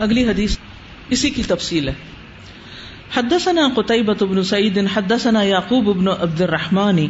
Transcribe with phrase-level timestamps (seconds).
[0.00, 0.56] اگلی حدیث
[1.10, 1.94] اسی کی تفصیل ہے۔
[3.16, 7.06] حدثنا قتيبة بن سعيد، حدثنا يعقوب بن عبد الرحمن،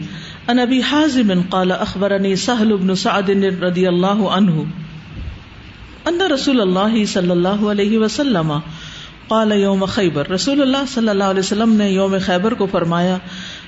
[0.48, 3.30] عن ابي حازم قال اخبرني سهل بن سعد
[3.60, 4.64] رضي الله عنه
[6.06, 8.52] ان رسول الله صلى الله عليه وسلم
[9.28, 13.18] قال يوم خيبر، رسول اللہ صلی اللہ علیہ وسلم نے یوم خیبر کو فرمایا،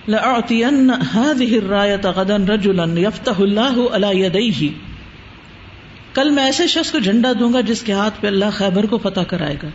[0.09, 4.92] لأعطين هذه الراية غدا رجلا يفتح الله على يديه۔
[6.15, 8.99] کل میں ایسے شخص کو جھنڈا دوں گا جس کے ہاتھ پہ اللہ خیبر کو
[8.99, 9.69] فتح کرائے گا۔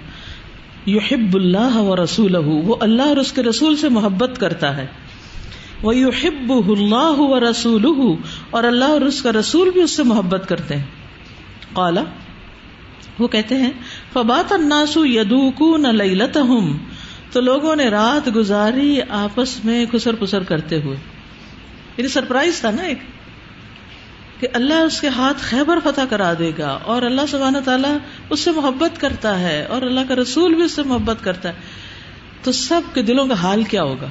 [0.90, 4.88] یحب اللہ و رسول وہ اللہ اور اس کے رسول سے محبت کرتا ہے۔
[5.84, 7.86] وہ یحب اللہ و رسول
[8.50, 10.84] اور اللہ اور اس کا رسول بھی اس سے محبت کرتے ہیں۔
[11.74, 12.04] قالا،
[13.20, 13.72] وہ کہتے ہیں،
[14.14, 16.78] فبات الناس یدوکون لیلتہم،
[17.32, 20.98] تو لوگوں نے رات گزاری آپس میں خسر پسر کرتے ہوئے۔
[21.98, 22.98] یعنی سرپرائز تھا نا ایک۔
[24.40, 27.98] کہ اللہ اس کے ہاتھ خیبر فتح کرا دے گا اور اللہ سبحانہ تعالیٰ
[28.30, 31.54] اس سے محبت کرتا ہے اور اللہ کا رسول بھی اس سے محبت کرتا ہے۔
[32.44, 34.08] تو سب کے دلوں کا حال کیا ہوگا؟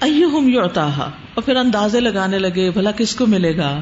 [0.00, 3.80] ایہم یعطاہا، اور پھر اندازے لگانے لگے، بھلا کس کو ملے گا؟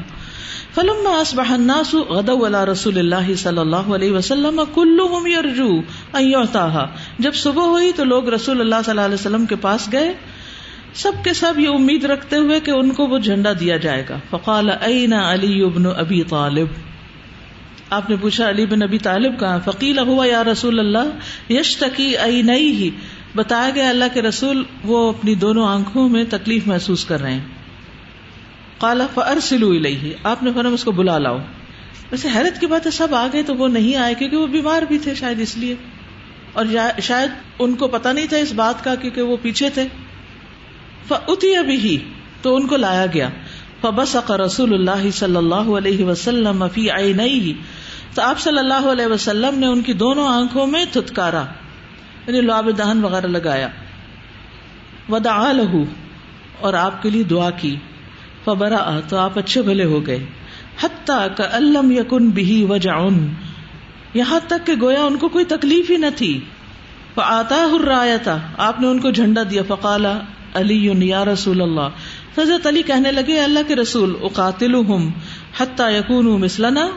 [0.75, 5.69] فلما اصبح الناس غدوا على رسول اللہ صلی اللہ علیہ وسلم كلهم يرجو
[6.13, 6.85] ان يعطاها
[7.19, 10.13] جب صبح ہوئی تو لوگ رسول اللہ صلی اللہ علیہ وسلم کے پاس گئے۔
[10.93, 14.17] سب کے سب یہ امید رکھتے ہوئے کہ ان کو وہ جھنڈا دیا جائے گا۔
[14.29, 16.67] فقال این علی ابن ابی طالب.
[17.89, 22.15] آپ نے پوچھا، علی بن ابی طالب کہاں فقیل، ہوا یا رسول اللہ یش تکی
[22.53, 22.89] ہی
[23.35, 27.45] بتایا گیا اللہ کے رسول وہ اپنی دونوں آنکھوں میں تکلیف محسوس کر رہے ہیں۔
[28.77, 31.37] کالا فرسلو الیہ آپ نے فرم اس کو بلا لاؤ۔
[32.11, 34.97] ویسے حیرت کی بات ہے، سب آگے تو وہ نہیں آئے کیونکہ وہ بیمار بھی
[34.97, 35.75] تھے شاید اس لیے۔
[36.53, 36.65] اور
[37.01, 37.29] شاید
[37.59, 39.87] ان کو پتا نہیں تھا اس بات کا کیونکہ وہ پیچھے تھے۔
[41.09, 41.97] فتی ابھی ہی
[42.41, 43.29] تو ان کو لایا گیا۔
[43.81, 47.53] فبس رسول اللہ صلی اللہ علیہ وسلم فی آئی
[48.13, 51.43] تو آپ صلی اللہ علیہ وسلم نے ان کی دونوں آنکھوں میں تھتکارا
[52.27, 53.67] یعنی لعاب دہن وغیرہ لگایا۔
[55.09, 55.83] ودا لہو
[56.59, 57.75] اور آپ کے لیے دعا کی۔
[58.43, 60.25] فبرا تو آپ اچھے بھلے ہو گئے۔
[60.83, 62.95] حتیٰ کا علم یقن بھی وجا
[64.13, 66.39] یہاں تک کہ گویا ان کو کوئی تکلیف ہی نہ تھی۔
[67.15, 70.19] آتا ہر تھا آپ نے ان کو جھنڈا دیا۔ فقالا
[70.53, 71.89] علی یا رسول اللہ۔
[72.37, 75.11] حضرت علی کہنے لگے اللہ کے رسول اقاتل ہوں
[75.59, 76.87] حتیٰ یقون مسلنا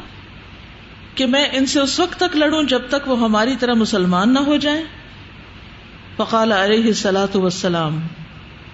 [1.15, 4.39] کہ میں ان سے اس وقت تک لڑوں جب تک وہ ہماری طرح مسلمان نہ
[4.39, 4.83] ہو جائیں۔
[6.17, 8.01] فقال علیہ سلاۃ وسلام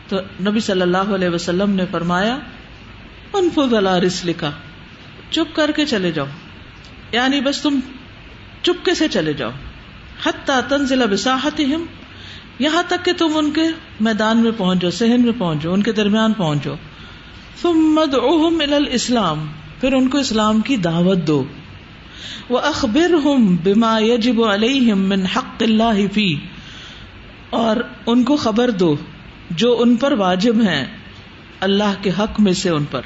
[0.08, 2.38] تو نبی صلی اللہ علیہ وسلم نے فرمایا
[3.32, 4.50] انفذ اللہ رسلکا
[5.30, 6.26] چپ کر کے چلے جاؤ۔
[7.12, 7.80] یعنی بس تم
[8.62, 9.50] چپکے سے چلے جاؤ۔
[10.26, 11.84] حتیٰ تنزل بساحتہم
[12.58, 13.60] یہاں تک کہ تم ان کے
[14.00, 16.74] میدان میں پہنچ جاؤ سہن میں پہنچ جاؤ ان کے درمیان پہنچ جاؤ
[17.62, 18.00] تم
[18.72, 19.46] الاسلام،
[19.80, 21.44] پھر ان کو اسلام کی دعوت دو۔
[22.48, 26.36] وہ اخبر ہوں بما یجب علیہم من حق اللہ فی
[27.50, 27.76] اور
[28.06, 28.96] ان کو خبر دو
[29.50, 30.84] جو ان پر واجب ہیں،
[31.60, 33.00] اللہ کے حق میں سے ان پر۔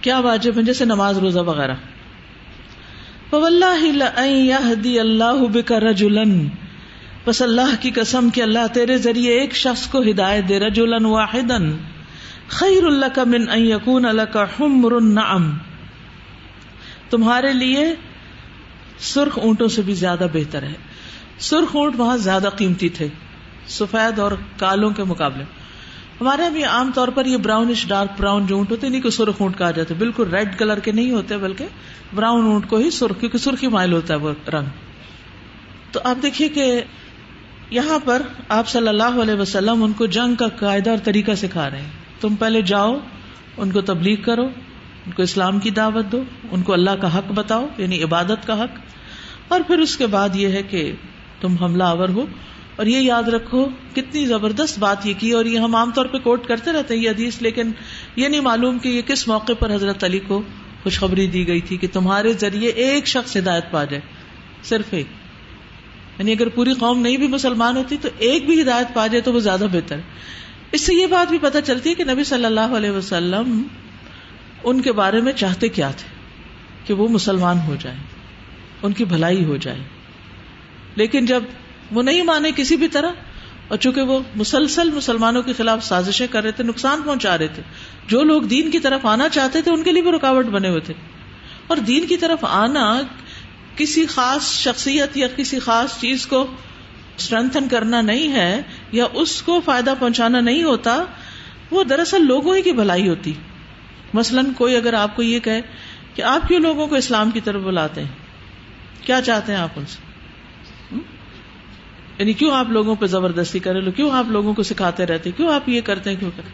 [0.00, 1.74] کیا واجب ہے جیسے نماز، روزہ وغیرہ۔
[3.32, 6.48] اللہ اللہ بک رجلن
[7.26, 11.76] بس اللہ کی قسم کہ اللہ تیرے ذریعے ایک شخص کو ہدایت دے رجولن واحدن
[12.48, 15.50] خیر اللہ کا من ان یکون اللہ کا حمر النعم.
[17.10, 17.94] تمہارے لیے
[18.98, 20.72] سرخ اونٹوں سے بھی زیادہ بہتر ہے۔
[21.38, 23.08] سرخ اونٹ وہاں زیادہ قیمتی تھے،
[23.68, 25.44] سفید اور کالوں کے مقابلے۔
[26.20, 29.10] ہمارے یہاں بھی عام طور پر یہ براؤنش ڈارک براؤن جو اونٹ ہوتے نہیں کو
[29.10, 31.66] سرخ اونٹ کہا جاتا ہے۔ بالکل ریڈ کلر کے نہیں ہوتے، بلکہ
[32.14, 34.66] براؤن اونٹ کو ہی سرخ، کیونکہ سرخی مائل ہوتا ہے وہ رنگ۔
[35.92, 36.82] تو آپ دیکھیے کہ
[37.70, 41.70] یہاں پر آپ صلی اللہ علیہ وسلم ان کو جنگ کا قاعدہ اور طریقہ سکھا
[41.70, 41.90] رہے ہیں۔
[42.20, 42.98] تم پہلے جاؤ،
[43.56, 44.44] ان کو تبلیغ کرو،
[45.06, 48.64] ان کو اسلام کی دعوت دو، ان کو اللہ کا حق بتاؤ یعنی عبادت کا
[48.64, 48.80] حق۔
[49.48, 50.92] اور پھر اس کے بعد یہ ہے کہ
[51.40, 52.26] تم حملہ آور ہو۔
[52.76, 56.18] اور یہ یاد رکھو، کتنی زبردست بات یہ کی، اور یہ ہم عام طور پہ
[56.18, 57.72] کوٹ کرتے رہتے ہیں یہ حدیث، لیکن
[58.16, 60.42] یہ نہیں معلوم کہ یہ کس موقع پر حضرت علی کو
[60.82, 64.00] خوشخبری دی گئی تھی کہ تمہارے ذریعے ایک شخص ہدایت پا جائے۔
[64.64, 65.06] صرف ایک۔
[66.18, 69.32] یعنی اگر پوری قوم نہیں بھی مسلمان ہوتی تو ایک بھی ہدایت پا جائے تو
[69.32, 69.96] وہ زیادہ بہتر
[70.72, 73.62] اس سے یہ بات بھی پتہ چلتی ہے کہ نبی صلی اللہ علیہ وسلم
[74.64, 76.08] ان کے بارے میں چاہتے کیا تھے
[76.84, 77.98] کہ وہ مسلمان ہو جائیں،
[78.82, 79.78] ان کی بھلائی ہو جائے۔
[80.96, 81.42] لیکن جب
[81.92, 83.12] وہ نہیں مانے کسی بھی طرح
[83.68, 87.62] اور چونکہ وہ مسلسل مسلمانوں کے خلاف سازشیں کر رہے تھے، نقصان پہنچا رہے تھے،
[88.06, 90.80] جو لوگ دین کی طرف آنا چاہتے تھے، ان کے لیے بھی رکاوٹ بنے ہوئے
[90.80, 90.94] تھے۔
[91.66, 93.00] اور دین کی طرف آنا
[93.76, 96.46] کسی خاص شخصیت یا کسی خاص چیز کو
[97.16, 98.62] اسٹرینتھن کرنا نہیں ہے
[98.92, 101.04] یا اس کو فائدہ پہنچانا نہیں ہوتا،
[101.70, 103.32] وہ دراصل لوگوں ہی کی بھلائی ہوتی۔
[104.14, 105.60] مثلاً کوئی اگر آپ کو یہ کہے
[106.14, 108.08] کہ آپ کیوں لوگوں کو اسلام کی طرف بلاتے ہیں؟
[109.06, 110.06] کیا چاہتے ہیں آپ ان سے؟
[112.18, 115.54] یعنی کیوں آپ لوگوں پہ زبردستی کرے لو؟ کیوں آپ لوگوں کو سکھاتے رہتے؟ کیوں
[115.54, 116.48] آپ یہ کرتے ہیں؟ کیوں کرتے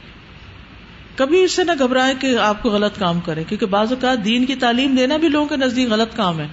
[1.16, 4.46] کبھی اس سے نہ گھبرائے کہ آپ کو غلط کام کرے کیونکہ بعض اوقات دین
[4.46, 6.48] کی تعلیم دینا بھی لوگوں کے نزدیک غلط کام ہے۔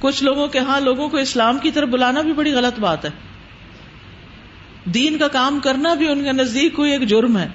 [0.00, 3.10] کچھ لوگوں کے ہاں لوگوں کو اسلام کی طرف بلانا بھی بڑی غلط بات ہے۔
[4.84, 7.48] دین کا کام کرنا بھی ان کے نزدیک کوئی ایک جرم ہے۔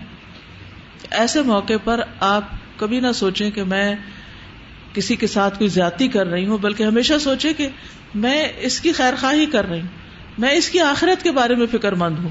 [1.11, 2.43] ایسے موقع پر آپ
[2.77, 3.95] کبھی نہ سوچیں کہ میں
[4.93, 7.67] کسی کے ساتھ کوئی زیادتی کر رہی ہوں، بلکہ ہمیشہ سوچے کہ
[8.15, 9.87] میں اس کی خیر خواہی کر رہی ہوں۔
[10.37, 12.29] میں اس کی آخرت کے بارے میں فکر مند ہوں۔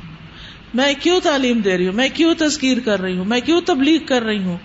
[0.75, 3.99] میں کیوں تعلیم دے رہی ہوں؟ میں کیوں تذکیر کر رہی ہوں؟ میں کیوں تبلیغ
[4.07, 4.59] کر رہی ہوں؟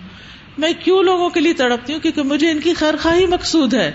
[0.58, 3.92] میں کیوں لوگوں کے لیے تڑپتی ہوں؟ کیونکہ مجھے ان کی خیر خواہی مقصود ہے۔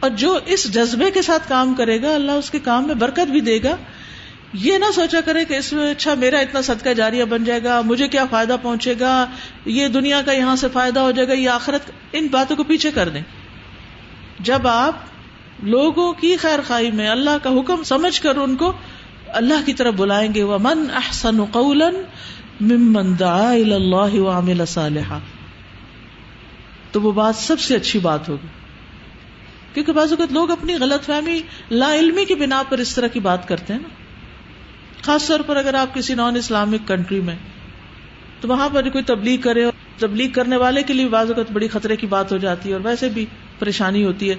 [0.00, 3.30] اور جو اس جذبے کے ساتھ کام کرے گا، اللہ اس کے کام میں برکت
[3.30, 3.76] بھی دے گا۔
[4.52, 7.80] یہ نہ سوچا کرے کہ اس میں اچھا میرا اتنا صدقہ جاریہ بن جائے گا،
[7.84, 9.26] مجھے کیا فائدہ پہنچے گا،
[9.64, 12.90] یہ دنیا کا یہاں سے فائدہ ہو جائے گا، یہ آخرت، ان باتوں کو پیچھے
[12.90, 13.22] کر دیں۔
[14.40, 14.94] جب آپ
[15.62, 18.72] لوگوں کی خیر خائی میں اللہ کا حکم سمجھ کر ان کو
[19.26, 21.36] اللہ کی طرف بلائیں گے وہ من احسن
[22.60, 25.18] ممن دعا اللہ وعمل صالحا۔
[26.92, 28.46] تو وہ بات سب سے اچھی بات ہوگی۔
[29.74, 33.20] کیونکہ بعض اوقات لوگ اپنی غلط فہمی، لا علمی کی بنا پر اس طرح کی
[33.20, 33.88] بات کرتے ہیں نا۔
[35.02, 37.36] خاص طور پر اگر آپ کسی نان اسلامک کنٹری میں
[38.40, 41.68] تو وہاں پر کوئی تبلیغ کرے اور تبلیغ کرنے والے کے لیے بعض اوقات بڑی
[41.68, 43.26] خطرے کی بات ہو جاتی ہے اور ویسے بھی
[43.58, 44.34] پریشانی ہوتی ہے۔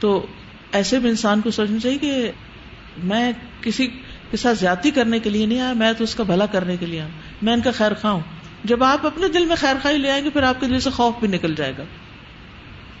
[0.00, 0.26] تو
[0.72, 2.30] ایسے بھی انسان کو سوچنا چاہیے کہ
[3.04, 3.86] میں کسی
[4.30, 6.86] کے ساتھ زیادتی کرنے کے لیے نہیں آیا، میں تو اس کا بھلا کرنے کے
[6.86, 7.08] لیے آیا۔
[7.42, 8.20] میں ان کا خیر خواہ ہوں۔
[8.64, 10.90] جب آپ اپنے دل میں خیر خواہ لے آئیں گے، پھر آپ کے دل سے
[10.90, 11.84] خوف بھی نکل جائے گا۔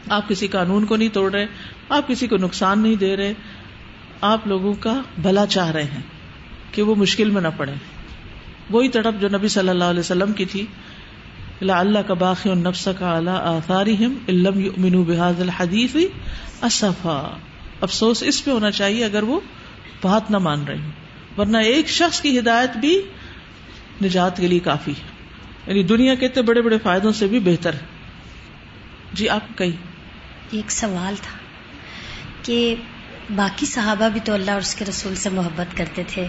[0.08, 1.46] آپ کسی قانون کو نہیں توڑ رہے،
[1.88, 3.32] آپ کسی کو نقصان نہیں دے رہے،
[4.20, 6.02] آپ لوگوں کا بھلا چاہ رہے ہیں
[6.72, 7.72] کہ وہ مشکل میں نہ پڑے۔
[8.70, 10.66] وہی تڑپ جو نبی صلی اللہ علیہ وسلم کی تھی
[11.60, 13.18] اللہ کا باقی نفس کا
[14.28, 15.96] علم بحاظ الحدیث
[16.62, 17.36] اصفا
[17.80, 19.40] افسوس اس پہ ہونا چاہیے اگر وہ
[20.02, 20.80] بات نہ مان رہی
[21.38, 23.02] ورنہ ایک شخص کی ہدایت بھی
[24.04, 25.14] نجات کے لیے کافی ہے۔
[25.66, 27.78] یعنی دنیا کے اتنے بڑے بڑے فائدوں سے بھی بہتر ہے۔
[29.12, 29.93] جی آپ کہیں۔
[30.50, 31.38] ایک سوال تھا
[32.42, 32.74] کہ
[33.36, 36.26] باقی صحابہ بھی تو اللہ اور اس کے رسول سے محبت کرتے تھے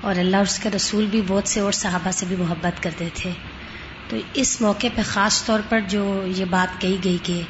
[0.00, 3.08] اور اللہ اور اس کے رسول بھی بہت سے اور صحابہ سے بھی محبت کرتے
[3.14, 3.30] تھے۔
[4.08, 7.42] تو اس موقع پہ خاص طور پر جو یہ بات کہی گئی کہ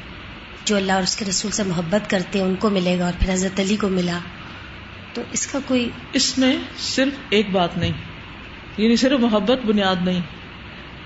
[0.64, 3.12] جو اللہ اور اس کے رسول سے محبت کرتے ہیں، ان کو ملے گا اور
[3.19, 4.19] پھر حضرت علی کو ملا۔
[5.15, 7.93] تو اس کا کوئی اس میں صرف ایک بات نہیں
[8.76, 10.20] یعنی صرف محبت بنیاد نہیں،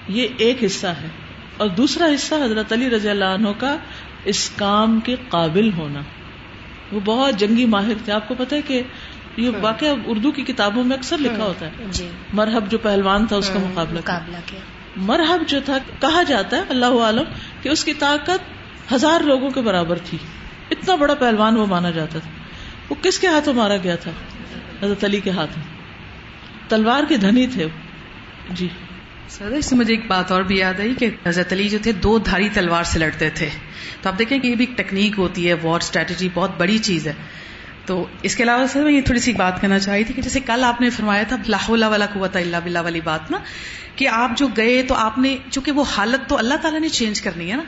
[0.08, 1.08] یہ ایک حصہ ہے۔
[1.56, 3.76] اور دوسرا حصہ حضرت علی رضی اللہ عنہ کا
[4.26, 6.00] اس کام کے قابل ہونا۔
[6.92, 8.82] وہ بہت جنگی ماہر تھے۔ آپ کو پتا ہے کہ
[9.36, 12.78] یہ ہاں۔ واقعہ اردو کی کتابوں میں اکثر لکھا ہاں۔ ہوتا ہے۔ جی۔ مرحب جو
[12.78, 14.58] پہلوان تھا اس کا ہاں، مقابلہ کیا۔
[14.96, 17.24] مرحب جو تھا کہا جاتا ہے اللہ عالم
[17.62, 18.38] کہ اس کی طاقت
[18.92, 20.18] ہزار لوگوں کے برابر تھی۔
[20.70, 22.30] اتنا بڑا پہلوان وہ مانا جاتا تھا۔
[22.90, 24.10] وہ کس کے ہاتھوں مارا گیا تھا؟
[24.82, 25.50] حضرت علی کے ہاتھ
[26.68, 27.66] تلوار کے دھنی تھے
[28.50, 28.68] جی۔
[29.28, 31.92] سر اس سے مجھے ایک بات اور بھی یاد آئی کہ حضرت علی جو تھے
[31.92, 33.48] دو دھاری تلوار سے لڑتے تھے۔
[34.02, 37.06] تو آپ دیکھیں کہ یہ بھی ایک ٹیکنیک ہوتی ہے وار اسٹریٹجی بہت بڑی چیز
[37.06, 37.12] ہے۔
[37.86, 40.40] تو اس کے علاوہ سر میں یہ تھوڑی سی بات کرنا چاہی تھی کہ جیسے
[40.40, 43.38] کل آپ نے فرمایا تھا لاہ والا قوت اللہ بلّہ والی بات نا
[43.96, 47.20] کہ آپ جو گئے تو آپ نے چونکہ وہ حالت تو اللہ تعالیٰ نے چینج
[47.20, 47.62] کرنی ہے نا۔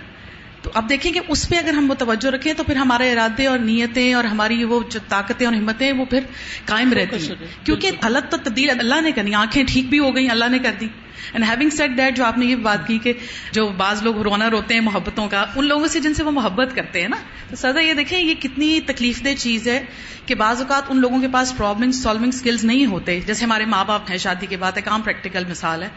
[0.63, 3.59] تو اب دیکھیں کہ اس پہ اگر ہم توجہ رکھیں تو پھر ہمارے ارادے اور
[3.59, 6.21] نیتیں اور ہماری وہ جو طاقتیں اور ہمتیں وہ پھر
[6.65, 10.31] قائم رہتی ہیں۔ کیونکہ حالت تو تبدیل اللہ نے کرنی آنکھیں ٹھیک بھی ہو گئی
[10.31, 10.89] اللہ نے کر دی۔
[11.33, 13.13] اینڈ ہیونگ سیٹ دیٹ جو آپ نے یہ بات کی کہ
[13.53, 16.77] جو بعض لوگ رونا روتے ہیں محبتوں کا، ان لوگوں سے جن سے وہ محبت
[16.77, 17.17] کرتے ہیں نا،
[17.51, 19.85] تو سزا یہ دیکھیں، یہ کتنی تکلیف دہ چیز ہے
[20.27, 23.85] کہ بعض اوقات ان لوگوں کے پاس پرابلم سالونگ اسکلز نہیں ہوتے۔ جیسے ہمارے ماں
[23.85, 25.89] باپ ہیں، شادی کے بعد ایک عام پریکٹیکل مثال ہے۔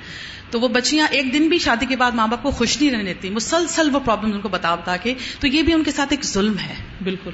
[0.51, 3.03] تو وہ بچیاں ایک دن بھی شادی کے بعد ماں باپ کو خوش نہیں رہنے
[3.03, 6.13] دیتی، مسلسل وہ پرابلم ان کو بتا بتا کے، تو یہ بھی ان کے ساتھ
[6.13, 6.73] ایک ظلم ہے۔
[7.03, 7.31] بالکل۔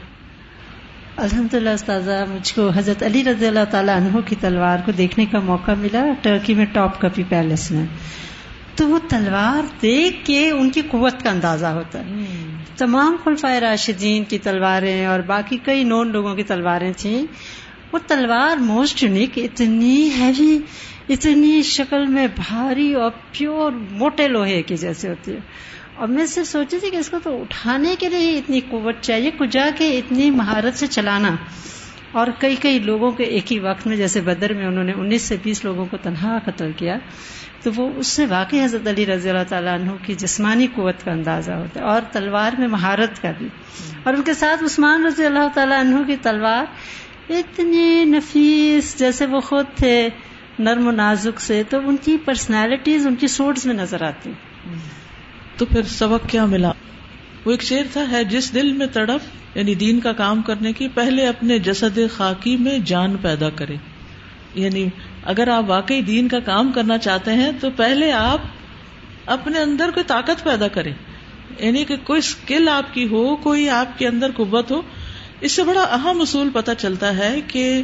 [1.17, 5.25] الحمد للہ استاذہ مجھ کو حضرت علی رضی اللہ تعالیٰ عنہ کی تلوار کو دیکھنے
[5.25, 7.85] کا موقع ملا ٹرکی میں ٹاپ کپی پیلس میں۔
[8.75, 12.25] تو وہ تلوار دیکھ کے ان کی قوت کا اندازہ ہوتا ہے۔
[12.77, 17.25] تمام خلفۂ راشدین کی تلواریں اور باقی کئی نون لوگوں کی تلواریں تھیں۔
[17.93, 20.59] وہ تلوار موسٹ یونیک اتنی ہیوی
[21.09, 25.39] اتنی شکل میں بھاری اور پیور موٹے لوہے کی جیسے ہوتی ہے۔
[25.97, 29.31] اور میں سے سوچی تھی کہ اس کو تو اٹھانے کے لیے اتنی قوت چاہیے
[29.31, 31.35] کجا کے اتنی مہارت سے چلانا۔
[32.11, 35.21] اور کئی کئی لوگوں کے ایک ہی وقت میں، جیسے بدر میں انہوں نے انیس
[35.21, 36.97] سے بیس لوگوں کو تنہا قتل کیا،
[37.63, 41.11] تو وہ اس سے واقعی حضرت علی رضی اللہ تعالیٰ عنہ کی جسمانی قوت کا
[41.11, 43.47] اندازہ ہوتا ہے اور تلوار میں مہارت کا بھی۔
[44.03, 46.65] اور ان کے ساتھ عثمان رضی اللہ تعالیٰ عنہ کی تلوار
[47.29, 50.09] اتنی نفیس، جیسے وہ خود تھے
[50.59, 54.31] نرم و نازک سے، تو ان کی پرسنالٹیز ان کی سوٹس میں نظر آتی۔
[55.57, 56.71] تو پھر سبق کیا ملا؟
[57.45, 59.21] وہ ایک شیر تھا، ہے جس دل میں تڑپ
[59.57, 63.75] یعنی دین کا کام کرنے کی، پہلے اپنے جسد خاکی میں جان پیدا کرے۔
[64.55, 64.87] یعنی
[65.23, 68.41] اگر آپ واقعی دین کا کام کرنا چاہتے ہیں، تو پہلے آپ
[69.25, 70.93] اپنے اندر کوئی طاقت پیدا کریں۔
[71.59, 74.81] یعنی کہ کوئی اسکل آپ کی ہو، کوئی آپ کے اندر قوت ہو۔
[75.41, 77.83] اس سے بڑا اہم اصول پتہ چلتا ہے کہ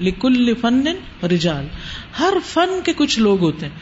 [0.00, 0.84] لکل فن
[1.22, 1.66] رجال۔
[2.20, 3.78] ہر فن کے کچھ لوگ ہوتے ہیں۔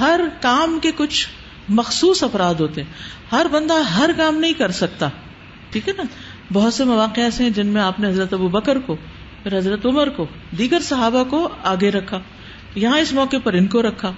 [0.00, 1.28] ہر کام کے کچھ
[1.68, 2.90] مخصوص افراد ہوتے ہیں۔
[3.32, 5.08] ہر بندہ ہر کام نہیں کر سکتا۔
[5.70, 6.02] ٹھیک ہے نا؟
[6.52, 8.96] بہت سے مواقع ایسے ہیں جن میں آپ نے حضرت ابو بکر کو،
[9.42, 10.26] پھر حضرت عمر کو،
[10.58, 12.20] دیگر صحابہ کو آگے رکھا۔
[12.74, 14.12] یہاں اس موقع پر ان کو رکھا۔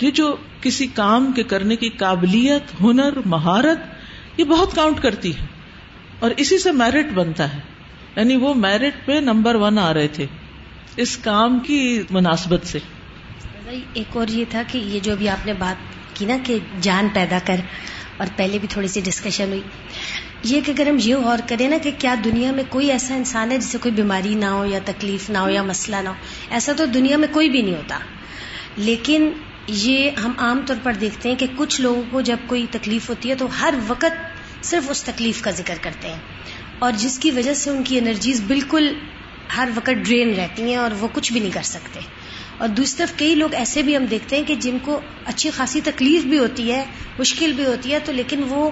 [0.00, 3.78] یہ جو کسی کام کے کرنے کی قابلیت، ہنر، مہارت،
[4.36, 5.46] یہ بہت کاؤنٹ کرتی ہے۔
[6.18, 7.60] اور اسی سے میرٹ بنتا ہے۔
[8.16, 10.26] یعنی وہ میرٹ پہ نمبر ون آ رہے تھے۔
[10.96, 12.78] اس کام کی مناسبت سے۔
[13.92, 17.08] ایک اور یہ تھا کہ یہ جو بھی آپ نے بات کی نا کہ جان
[17.12, 17.56] پیدا کر
[18.16, 19.60] اور پہلے بھی تھوڑی سی ڈسکشن ہوئی۔
[20.44, 23.52] یہ کہ اگر ہم یہ غور کریں نا کہ کیا دنیا میں کوئی ایسا انسان
[23.52, 26.14] ہے جسے کوئی بیماری نہ ہو یا تکلیف نہ ہو یا مسئلہ نہ ہو،
[26.50, 27.98] ایسا تو دنیا میں کوئی بھی نہیں ہوتا۔
[28.76, 29.30] لیکن
[29.66, 33.30] یہ ہم عام طور پر دیکھتے ہیں کہ کچھ لوگوں کو جب کوئی تکلیف ہوتی
[33.30, 36.18] ہے تو ہر وقت صرف اس تکلیف کا ذکر کرتے ہیں۔
[36.78, 38.94] اور جس کی وجہ سے ان کی انرجیز بالکل
[39.56, 42.00] ہر وقت ڈرین رہتی ہیں اور وہ کچھ بھی نہیں کر سکتے۔
[42.58, 45.80] اور دوسری طرف کئی لوگ ایسے بھی ہم دیکھتے ہیں کہ جن کو اچھی خاصی
[45.80, 46.84] تکلیف بھی ہوتی ہے
[47.18, 48.70] مشکل بھی ہوتی ہے تو لیکن وہ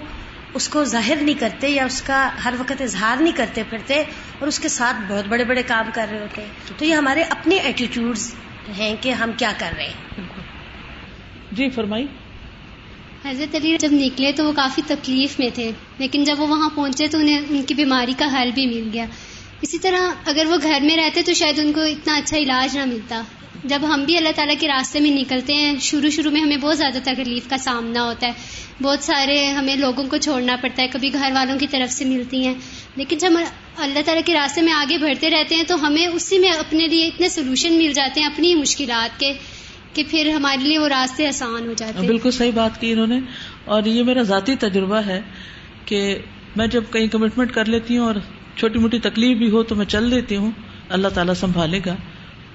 [0.54, 3.94] اس کو ظاہر نہیں کرتے یا اس کا ہر وقت اظہار نہیں کرتے پھرتے
[4.38, 7.22] اور اس کے ساتھ بہت بڑے بڑے کام کر رہے ہوتے ہیں۔ تو یہ ہمارے
[7.22, 8.34] اپنے ایٹیٹیوڈز
[8.78, 10.24] ہیں کہ ہم کیا کر رہے ہیں۔
[11.52, 12.06] جی فرمائی
[13.24, 17.06] حضرت علی جب نکلے تو وہ کافی تکلیف میں تھے لیکن جب وہ وہاں پہنچے
[17.06, 19.04] تو انہیں ان کی بیماری کا حل بھی مل گیا۔
[19.60, 22.84] اسی طرح اگر وہ گھر میں رہتے تو شاید ان کو اتنا اچھا علاج نہ
[22.84, 23.22] ملتا۔
[23.64, 26.78] جب ہم بھی اللہ تعالیٰ کے راستے میں نکلتے ہیں، شروع شروع میں ہمیں بہت
[26.78, 28.32] زیادہ تکلیف کا سامنا ہوتا ہے۔
[28.82, 32.46] بہت سارے ہمیں لوگوں کو چھوڑنا پڑتا ہے، کبھی گھر والوں کی طرف سے ملتی
[32.46, 32.54] ہیں۔
[32.96, 33.30] لیکن جب
[33.76, 37.06] اللہ تعالیٰ کے راستے میں آگے بڑھتے رہتے ہیں تو ہمیں اسی میں اپنے لیے
[37.06, 39.32] اتنے سولوشن مل جاتے ہیں اپنی مشکلات کے،
[39.94, 43.06] کہ پھر ہمارے لیے وہ راستے آسان ہو جاتے ہیں۔ بالکل صحیح بات کی انہوں
[43.06, 43.20] نے۔
[43.64, 45.20] اور یہ میرا ذاتی تجربہ ہے
[45.84, 46.18] کہ
[46.56, 48.14] میں جب کہیں کمٹمنٹ کر لیتی ہوں اور
[48.56, 50.50] چھوٹی موٹی تکلیف بھی ہو تو میں چل دیتی ہوں،
[50.88, 51.96] اللہ تعالیٰ سنبھالے گا۔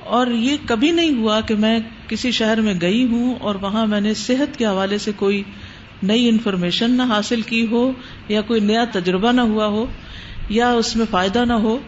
[0.05, 4.01] اور یہ کبھی نہیں ہوا کہ میں کسی شہر میں گئی ہوں اور وہاں میں
[4.01, 5.43] نے صحت کے حوالے سے کوئی
[6.03, 7.91] نئی انفارمیشن نہ حاصل کی ہو
[8.27, 9.85] یا کوئی نیا تجربہ نہ ہوا ہو
[10.49, 11.79] یا اس میں فائدہ نہ ہو۔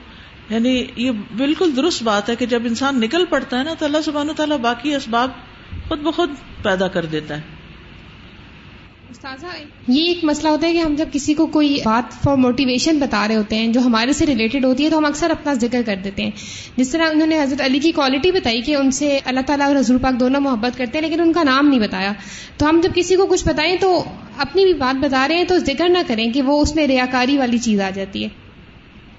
[0.49, 3.97] یعنی یہ بالکل درست بات ہے کہ جب انسان نکل پڑتا ہے نا تو اللہ
[4.05, 5.31] سبحانہ تعالیٰ باقی اسباب
[5.87, 6.29] خود بخود
[6.63, 7.56] پیدا کر دیتا ہے۔
[9.87, 13.27] یہ ایک مسئلہ ہوتا ہے کہ ہم جب کسی کو کوئی بات فار موٹیویشن بتا
[13.27, 15.95] رہے ہوتے ہیں جو ہمارے سے ریلیٹڈ ہوتی ہے تو ہم اکثر اپنا ذکر کر
[16.03, 16.31] دیتے ہیں۔
[16.77, 19.75] جس طرح انہوں نے حضرت علی کی کوالٹی بتائی کہ ان سے اللہ تعالیٰ اور
[19.75, 22.13] حضور پاک دونوں محبت کرتے ہیں لیکن ان کا نام نہیں بتایا۔
[22.57, 24.03] تو ہم جب کسی کو کچھ بتائیں تو
[24.37, 27.37] اپنی بھی بات بتا رہے ہیں تو ذکر نہ کریں کہ وہ اس میں ریاکاری
[27.37, 28.46] والی چیز آ جاتی ہے۔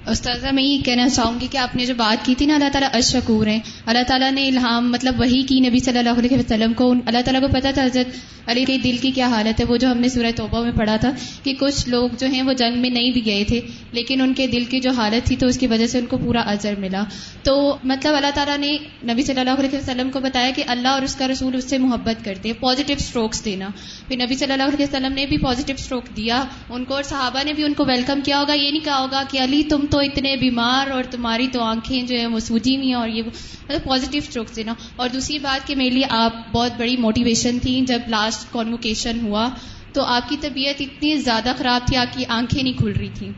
[0.06, 2.68] استاذہ، میں یہ کہنا چاہوں گی کہ آپ نے جو بات کی تھی نا، اللہ
[2.72, 6.72] تعالیٰ اشکور ہیں۔ اللہ تعالیٰ نے الہام مطلب وہی کی نبی صلی اللہ علیہ وسلم
[6.72, 9.76] کو اللہ تعالیٰ کو پتا تھا حضرت علی کے دل کی کیا حالت ہے؟ وہ
[9.76, 11.10] جو ہم نے سورہ توبہ میں پڑھا تھا
[11.42, 13.60] کہ کچھ لوگ جو ہیں وہ جنگ میں نہیں بھی گئے تھے،
[13.92, 16.18] لیکن ان کے دل کی جو حالت تھی تو اس کی وجہ سے ان کو
[16.18, 17.02] پورا اجر ملا۔
[17.42, 21.02] تو مطلب اللہ تعالیٰ نے نبی صلی اللہ علیہ وسلم کو بتایا کہ اللہ اور
[21.02, 23.68] اس کا رسول اس سے محبت کرتے ہیں پازیٹیو اسٹروکس دینا۔
[24.08, 27.44] پھر نبی صلی اللہ علیہ وسلم نے بھی پازیٹیو اسٹروک دیا، ان کو اور صحابہ
[27.44, 29.98] نے بھی ان کو ویلکم کیا ہوگا، یہ نہیں کہا ہوگا کہ علی، تم تو
[29.98, 33.84] اتنے بیمار اور تمہاری تو آنکھیں جو ہیں وہ سوجی ہوئی ہیں اور یہ مطلب
[33.84, 38.00] پازیٹیو اسٹروکس دینا اور دوسری بات کہ میرے لیے آپ بہت بڑی موٹیویشن تھی جب
[38.08, 39.48] لاسٹ کانوکیشن ہوا۔
[39.92, 43.32] تو آپ کی طبیعت اتنی زیادہ خراب تھی، آپ کی آنکھیں نہیں کھل رہی تھیں۔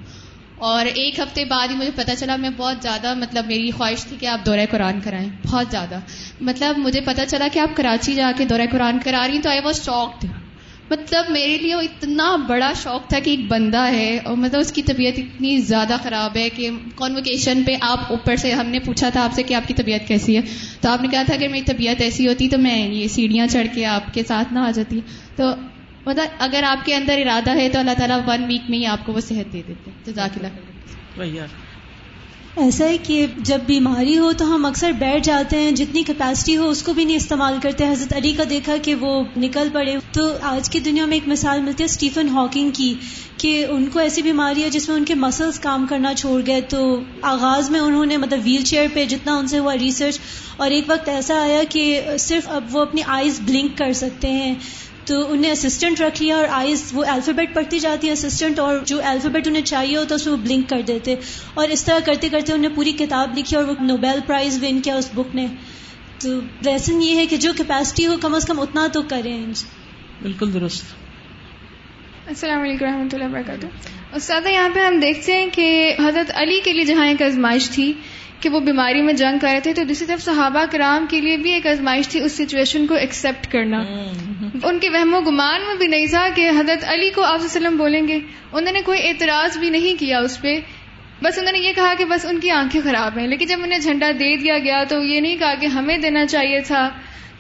[0.59, 4.17] اور ایک ہفتے بعد ہی مجھے پتا چلا، میں بہت زیادہ مطلب میری خواہش تھی
[4.21, 6.01] کہ آپ دورہ قرآن کرائیں۔ بہت زیادہ۔
[6.41, 9.51] مطلب مجھے پتا چلا کہ آپ کراچی جا کے دورہ قرآن کرا رہی ہیں، تو
[9.51, 10.27] آئی واز شاکڈ
[10.91, 14.73] مطلب میرے لیے وہ اتنا بڑا شوق تھا کہ ایک بندہ ہے اور مطلب اس
[14.73, 19.09] کی طبیعت اتنی زیادہ خراب ہے کہ کانوکیشن پہ آپ اوپر سے ہم نے پوچھا
[19.09, 20.43] تھا آپ سے کہ آپ کی طبیعت کیسی ہے،
[20.81, 23.67] تو آپ نے کہا تھا کہ میری طبیعت ایسی ہوتی تو میں یہ سیڑھیاں چڑھ
[23.75, 25.01] کے آپ کے ساتھ نہ آ جاتی۔
[25.37, 25.45] تو
[26.07, 29.07] مطلب اگر آپ کے اندر ارادہ ہے تو اللہ تعالیٰ ون ویک میں ہی آپ
[29.07, 30.49] کو وہ صحت دے دیتے۔ جزاک اللہ
[32.57, 36.69] ایسا ہے کہ جب بیماری ہو تو ہم اکثر بیٹھ جاتے ہیں، جتنی کیپیسٹی ہو
[36.69, 40.37] اس کو بھی نہیں استعمال کرتے۔ حضرت علی کا دیکھا کہ وہ نکل پڑے۔ تو
[40.43, 42.95] آج کی دنیا میں ایک مثال ملتی ہے اسٹیفن ہاکنگ کی،
[43.37, 46.61] کہ ان کو ایسی بیماری ہے جس میں ان کے مسلس کام کرنا چھوڑ گئے۔
[46.61, 50.19] تو آغاز میں انہوں نے مطلب ویل چیئر پہ جتنا ان سے ہوا ریسرچ
[50.57, 54.55] اور ایک وقت ایسا آیا کہ صرف اب وہ اپنی آئیز بلنک کر سکتے ہیں۔
[55.05, 59.01] تو انہیں اسسٹنٹ رکھ لیا اور آئیز وہ الفابیٹ پڑھتی جاتی ہے اسسٹنٹ اور جو
[59.05, 61.15] الفابیٹ انہیں چاہیے ہوتا اس میں وہ بلنک کر دیتے
[61.55, 64.95] اور اس طرح کرتے کرتے انہیں پوری کتاب لکھی اور وہ نوبیل پرائز ون کیا
[64.95, 65.47] اس بک نے۔
[66.19, 69.47] تو لیسن یہ ہے کہ جو کیپیسٹی ہو کم از کم اتنا تو کریں۔
[70.23, 70.85] بالکل درست۔
[72.27, 73.67] السلام علیکم رحمۃ اللہ وبرکاتہ۔
[74.13, 77.93] استاد یہاں پہ ہم دیکھتے ہیں کہ حضرت علی کے لیے جہاں ایک آزمائش تھی
[78.41, 81.37] کہ وہ بیماری میں جنگ کر رہے تھے تو دوسری طرف صحابہ کرام کے لیے
[81.37, 83.79] بھی ایک آزمائش تھی اس سچویشن کو ایکسپٹ کرنا۔
[84.63, 87.77] ان کے وہم و گمان میں بھی نہیں تھا کہ حضرت علی کو آپ وسلم
[87.77, 88.19] بولیں گے۔
[88.53, 90.61] انہوں نے کوئی اعتراض بھی نہیں کیا اس پہ۔
[91.23, 93.79] بس انہوں نے یہ کہا کہ بس ان کی آنکھیں خراب ہیں۔ لیکن جب انہیں
[93.79, 96.91] جھنڈا دے دیا گیا تو یہ نہیں کہا کہ ہمیں دینا چاہیے تھا۔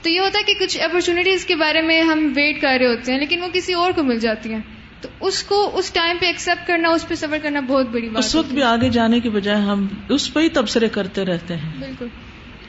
[0.02, 3.12] تو یہ ہوتا ہے کہ کچھ اپرچونیٹیز کے بارے میں ہم ویٹ کر رہے ہوتے
[3.12, 6.26] ہیں لیکن وہ کسی اور کو مل جاتی ہیں۔ تو اس کو اس ٹائم پہ
[6.26, 9.30] ایکسپٹ کرنا اس پہ سفر کرنا بہت بڑی بات اس وقت بھی آگے جانے کے
[9.30, 12.06] بجائے ہم اس پہ ہی تبصرے کرتے رہتے ہیں بالکل۔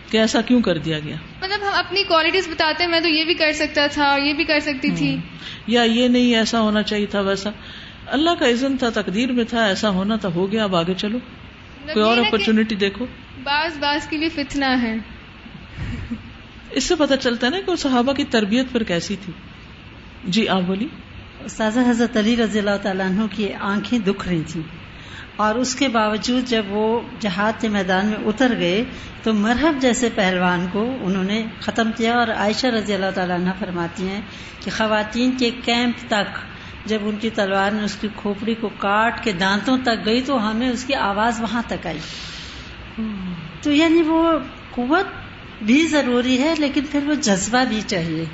[0.09, 3.25] کہ ایسا کیوں کر دیا گیا؟ مطلب ہم اپنی کوالٹیز بتاتے ہیں میں تو یہ
[3.25, 5.17] بھی کر سکتا تھا یہ بھی کر سکتی تھی۔
[5.67, 7.49] یا یہ نہیں ایسا ہونا چاہیے تھا ویسا۔
[8.05, 11.17] اللہ کا عزن تھا تقدیر میں تھا ایسا ہونا تھا ہو گیا اب آگے چلو۔
[11.93, 13.05] کوئی اور اپرچونٹی دیکھو۔
[13.43, 14.95] بعض بعض کے لیے فتنا ہے۔
[16.71, 19.33] اس سے پتہ چلتا ہے نا کہ صحابہ کی تربیت پر کیسی تھی۔
[20.23, 20.87] جی آپ بولی
[21.45, 24.63] استاذہ حضرت علی رضی اللہ تعالیٰ عنہ کی آنکھیں دکھ رہی تھیں۔
[25.35, 28.83] اور اس کے باوجود جب وہ جہاد کے میدان میں اتر گئے
[29.23, 33.49] تو مرحب جیسے پہلوان کو انہوں نے ختم کیا اور عائشہ رضی اللہ تعالیٰ عنہ
[33.59, 34.21] فرماتی ہیں
[34.59, 36.37] کہ خواتین کے کیمپ تک
[36.85, 40.51] جب ان کی تلوار نے اس کی کھوپڑی کو کاٹ کے دانتوں تک گئی تو
[40.51, 41.99] ہمیں اس کی آواز وہاں تک آئی۔
[43.61, 44.39] تو یعنی وہ
[44.71, 45.05] قوت
[45.61, 48.25] بھی ضروری ہے لیکن پھر وہ جذبہ بھی چاہیے۔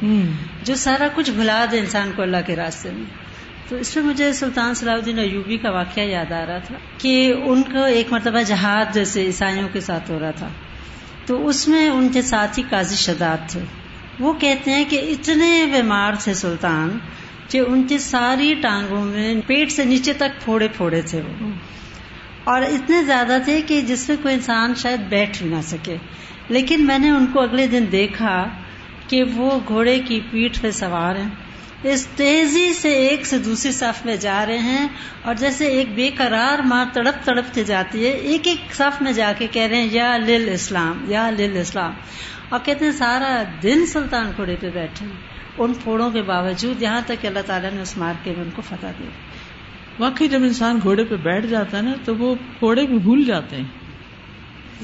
[0.64, 3.04] جو سارا کچھ بھلا دے انسان کو اللہ کے راستے میں۔
[3.70, 7.34] تو اس میں مجھے سلطان صلاح الدین ایوبی کا واقعہ یاد آ رہا تھا کہ
[7.46, 10.48] ان کو ایک مرتبہ جہاد جیسے عیسائیوں کے ساتھ ہو رہا تھا۔
[11.26, 13.60] تو اس میں ان کے ساتھ ہی قاضی شداد تھے۔
[14.20, 16.98] وہ کہتے ہیں کہ اتنے بیمار تھے سلطان
[17.50, 21.52] کہ ان کی ساری ٹانگوں میں پیٹ سے نیچے تک پھوڑے پھوڑے تھے وہ۔
[22.44, 25.98] اور اتنے زیادہ تھے کہ جس میں کوئی انسان شاید بیٹھ بھی نہ سکے۔
[26.50, 28.48] لیکن میں نے ان کو اگلے دن دیکھا
[29.08, 31.30] کہ وہ گھوڑے کی پیٹ پہ سوار ہیں۔
[31.84, 34.88] اس تیزی سے ایک سے دوسری صف میں جا رہے ہیں
[35.22, 39.12] اور جیسے ایک بے قرار ماں تڑپ تڑپ کے جاتی ہے، ایک ایک صف میں
[39.12, 41.94] جا کے کہہ رہے ہیں، یا لل اسلام، یا لل اسلام۔
[42.50, 45.06] اور کہتے ہیں، سارا دن سلطان گھوڑے پہ بیٹھے
[45.58, 48.62] ان پھوڑوں کے باوجود یہاں تک کہ اللہ تعالیٰ نے اس مارکے میں ان کو
[48.62, 49.04] فتح دی
[50.00, 53.56] واقعی جب انسان گھوڑے پہ بیٹھ جاتا ہے نا، تو وہ گھوڑے بھی بھول جاتے
[53.56, 53.87] ہیں۔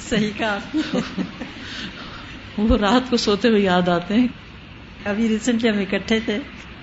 [0.01, 0.59] صحیح کہا۔
[2.57, 4.27] وہ رات کو سوتے ہوئے یاد آتے ہیں۔
[5.05, 6.37] ابھی ریسنٹلی ہم اکٹھے تھے۔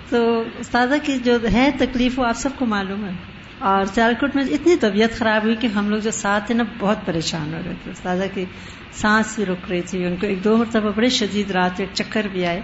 [0.08, 3.10] تو استاذہ کی جو ہے تکلیف وہ آپ سب کو معلوم ہے۔
[3.58, 6.98] اور سیالکوٹ میں اتنی طبیعت خراب ہوئی کہ ہم لوگ جو ساتھ تھے نا بہت
[7.06, 8.44] پریشان ہو رہے تھے۔ استاذہ کی
[8.92, 12.26] سانس بھی رک رہی تھی۔ ان کو ایک دو مرتبہ بڑے شدید رات ایک چکر
[12.32, 12.60] بھی آئے۔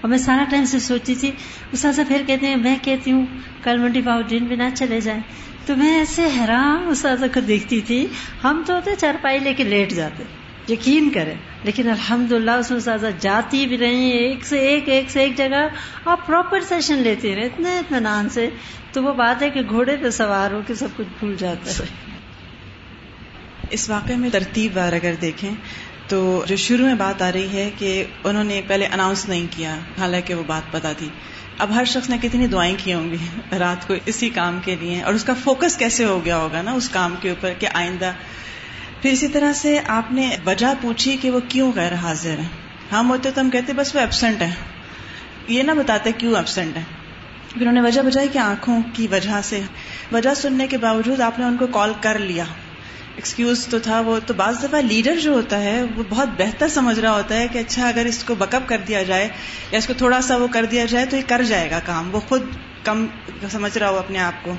[0.00, 1.30] اور میں سارا ٹائم سے سوچتی تھی،
[1.72, 3.26] استاذہ پھر کہتے ہیں، میں کہتی ہوں،
[3.62, 5.20] کل منڈی باؤ بھی نہ چلے جائیں۔
[5.68, 8.06] تو میں ایسے حیران استاذہ کو دیکھتی تھی،
[8.44, 10.24] ہم تو ہوتے چارپائی لے کے لیٹ جاتے،
[10.72, 15.10] یقین کرے لیکن الحمد للہ اس میں سازا جاتی بھی رہی ایک سے ایک ایک
[15.10, 15.68] سے ایک جگہ
[16.04, 18.48] اور پراپر سیشن لیتی رہے، اتنے اطمینان سے۔
[18.92, 21.86] تو وہ بات ہے کہ گھوڑے پہ سوار ہو کے سب کچھ بھول جاتا ہے۔
[23.70, 25.50] اس واقعے میں ترتیب بار اگر دیکھیں،
[26.08, 29.76] تو جو شروع میں بات آ رہی ہے کہ انہوں نے پہلے اناؤنس نہیں کیا،
[29.98, 31.08] حالانکہ وہ بات پتا تھی۔
[31.58, 33.16] اب ہر شخص نے کتنی دعائیں کی ہوں گی
[33.58, 36.72] رات کو اسی کام کے لیے اور اس کا فوکس کیسے ہو گیا ہوگا نا
[36.72, 38.12] اس کام کے اوپر کہ آئندہ؟
[39.02, 42.48] پھر اسی طرح سے آپ نے وجہ پوچھی کہ وہ کیوں غیر حاضر ہیں؟
[42.92, 44.50] ہم ہوتے تو ہم کہتے بس وہ ایبسنٹ ہے
[45.48, 46.82] یہ نہ بتاتے کیوں ایبسنٹ ہے
[47.52, 49.60] پھر انہوں نے وجہ بجائی کہ آنکھوں کی وجہ سے۔
[50.12, 52.44] وجہ سننے کے باوجود آپ نے ان کو کال کر لیا۔
[53.18, 57.00] ایکسکیوز تو تھا وہ تو بعض دفعہ لیڈر جو ہوتا ہے وہ بہت بہتر سمجھ
[57.00, 59.28] رہا ہوتا ہے کہ اچھا اگر اس کو بکپ کر دیا جائے
[59.70, 62.14] یا اس کو تھوڑا سا وہ کر دیا جائے تو یہ کر جائے گا کام
[62.14, 62.42] وہ خود
[62.84, 63.06] کم
[63.50, 64.54] سمجھ رہا ہو اپنے آپ کو۔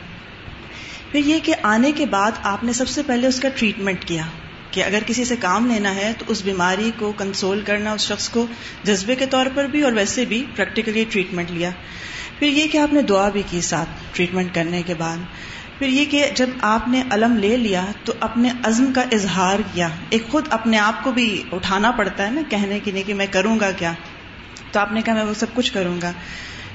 [1.12, 4.24] پھر یہ کہ آنے کے بعد آپ نے سب سے پہلے اس کا ٹریٹمنٹ کیا
[4.72, 8.30] کہ اگر کسی سے کام لینا ہے تو اس بیماری کو کنسول کرنا، اس شخص
[8.30, 8.48] کو
[8.84, 11.70] جذبے کے طور پر بھی اور ویسے بھی پریکٹیکلی ٹریٹمنٹ لیا۔
[12.40, 15.18] پھر یہ کہ آپ نے دعا بھی کی ساتھ ٹریٹمنٹ کرنے کے بعد۔
[15.80, 19.90] پھر یہ کہ جب آپ نے علم لے لیا تو اپنے عزم کا اظہار کیا۔
[20.10, 23.26] ایک خود اپنے آپ کو بھی اٹھانا پڑتا ہے نا کہنے کی نہیں کہ میں
[23.32, 23.94] کروں گا کیا؟
[24.72, 26.12] تو آپ نے کہا میں وہ سب کچھ کروں گا۔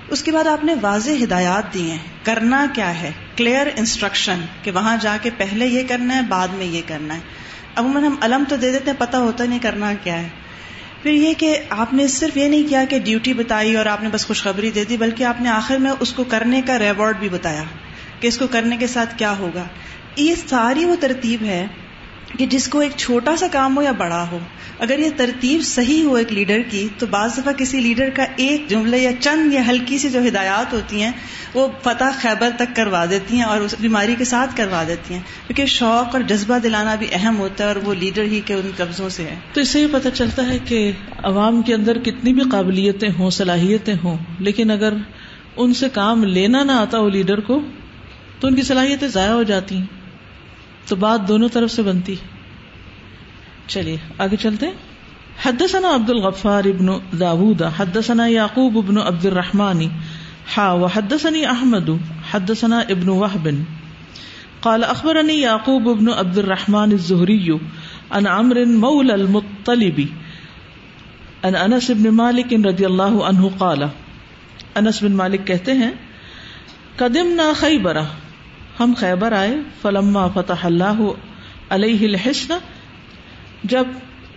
[0.08, 4.70] اس کے بعد آپ نے واضح ہدایات دی ہیں۔ کرنا کیا ہے؟ کلیئر انسٹرکشن کہ
[4.70, 7.20] وہاں جا کے پہلے یہ کرنا ہے، بعد میں یہ کرنا ہے۔
[7.76, 10.28] عموماً ہم علم تو دے دیتے ہیں پتا ہوتا نہیں کرنا کیا ہے۔
[11.02, 14.08] پھر یہ کہ آپ نے صرف یہ نہیں کیا کہ ڈیوٹی بتائی اور آپ نے
[14.12, 17.28] بس خوشخبری دے دی، بلکہ آپ نے آخر میں اس کو کرنے کا ریوارڈ بھی
[17.28, 17.62] بتایا۔
[18.24, 19.64] کہ اس کو کرنے کے ساتھ کیا ہوگا؟
[20.16, 21.66] یہ ساری وہ ترتیب ہے
[22.38, 24.38] کہ جس کو ایک چھوٹا سا کام ہو یا بڑا ہو۔
[24.78, 28.70] اگر یہ ترتیب صحیح ہو ایک لیڈر کی، تو بعض دفعہ کسی لیڈر کا ایک
[28.70, 31.12] جملے یا چند یا ہلکی سی جو ہدایات ہوتی ہیں،
[31.54, 35.20] وہ فتح خیبر تک کروا دیتی ہیں اور اس بیماری کے ساتھ کروا دیتی ہیں۔
[35.46, 38.70] کیونکہ شوق اور جذبہ دلانا بھی اہم ہوتا ہے اور وہ لیڈر ہی کے ان
[38.76, 42.32] قبضوں سے ہے۔ تو اس سے یہ پتہ چلتا ہے کہ عوام کے اندر کتنی
[42.32, 44.92] بھی قابلیتیں ہوں، صلاحیتیں ہوں، لیکن اگر
[45.56, 47.60] ان سے کام لینا نہ آتا ہو لیڈر کو
[48.40, 49.86] تو ان کی صلاحیتیں ضائع ہو جاتی ہیں۔
[50.88, 52.14] تو بات دونوں طرف سے بنتی
[53.66, 54.66] چلیے، آگے چلتے
[55.44, 59.86] حدثنا عبد الغفار ابن داود، حدثنا یعقوب ابن عبد الرحمن
[60.56, 61.90] حا وحدثني احمد،
[62.30, 63.48] حدثنا ابن وهب
[64.60, 67.48] قال اخبرني يعقوب ابن عبد الرحمن الزهري
[68.10, 70.00] عن عمرو مولى المطلب،
[71.44, 73.82] عن انس بن مالك رضي الله عنه قال،
[74.74, 75.90] انس بن مالک کہتے ہیں،
[76.96, 77.96] قدمنا خیبر
[78.80, 81.00] ہم خیبر آئے، فلما فتح اللہ
[81.68, 82.54] علیہ الحسن
[83.64, 83.84] جب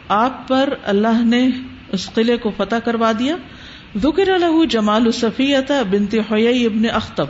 [0.08, 1.50] آپ پر اللہ نے
[1.91, 3.36] اس قلعے کو فتح کروا دیا،
[3.97, 7.26] ذکر له جمال صفیت بنت حیی ابن اختب۔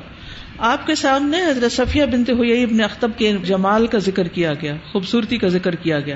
[0.57, 4.75] آپ کے سامنے حضرت صفیہ بنت حیی ابن اختب کے جمال کا ذکر کیا گیا،
[4.91, 6.15] خوبصورتی کا ذکر کیا گیا۔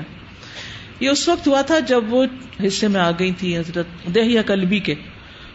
[1.00, 2.24] یہ اس وقت ہوا تھا جب وہ
[2.66, 4.94] حصے میں آ گئی تھی حضرت دہیا کلبی کے۔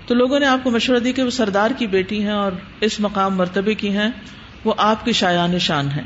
[0.08, 3.00] تو لوگوں نے آپ کو مشورہ دی کہ وہ سردار کی بیٹی ہیں اور اس
[3.00, 4.10] مقام مرتبے کی ہیں۔
[4.68, 6.04] وہ آپ کی شایان شان ہے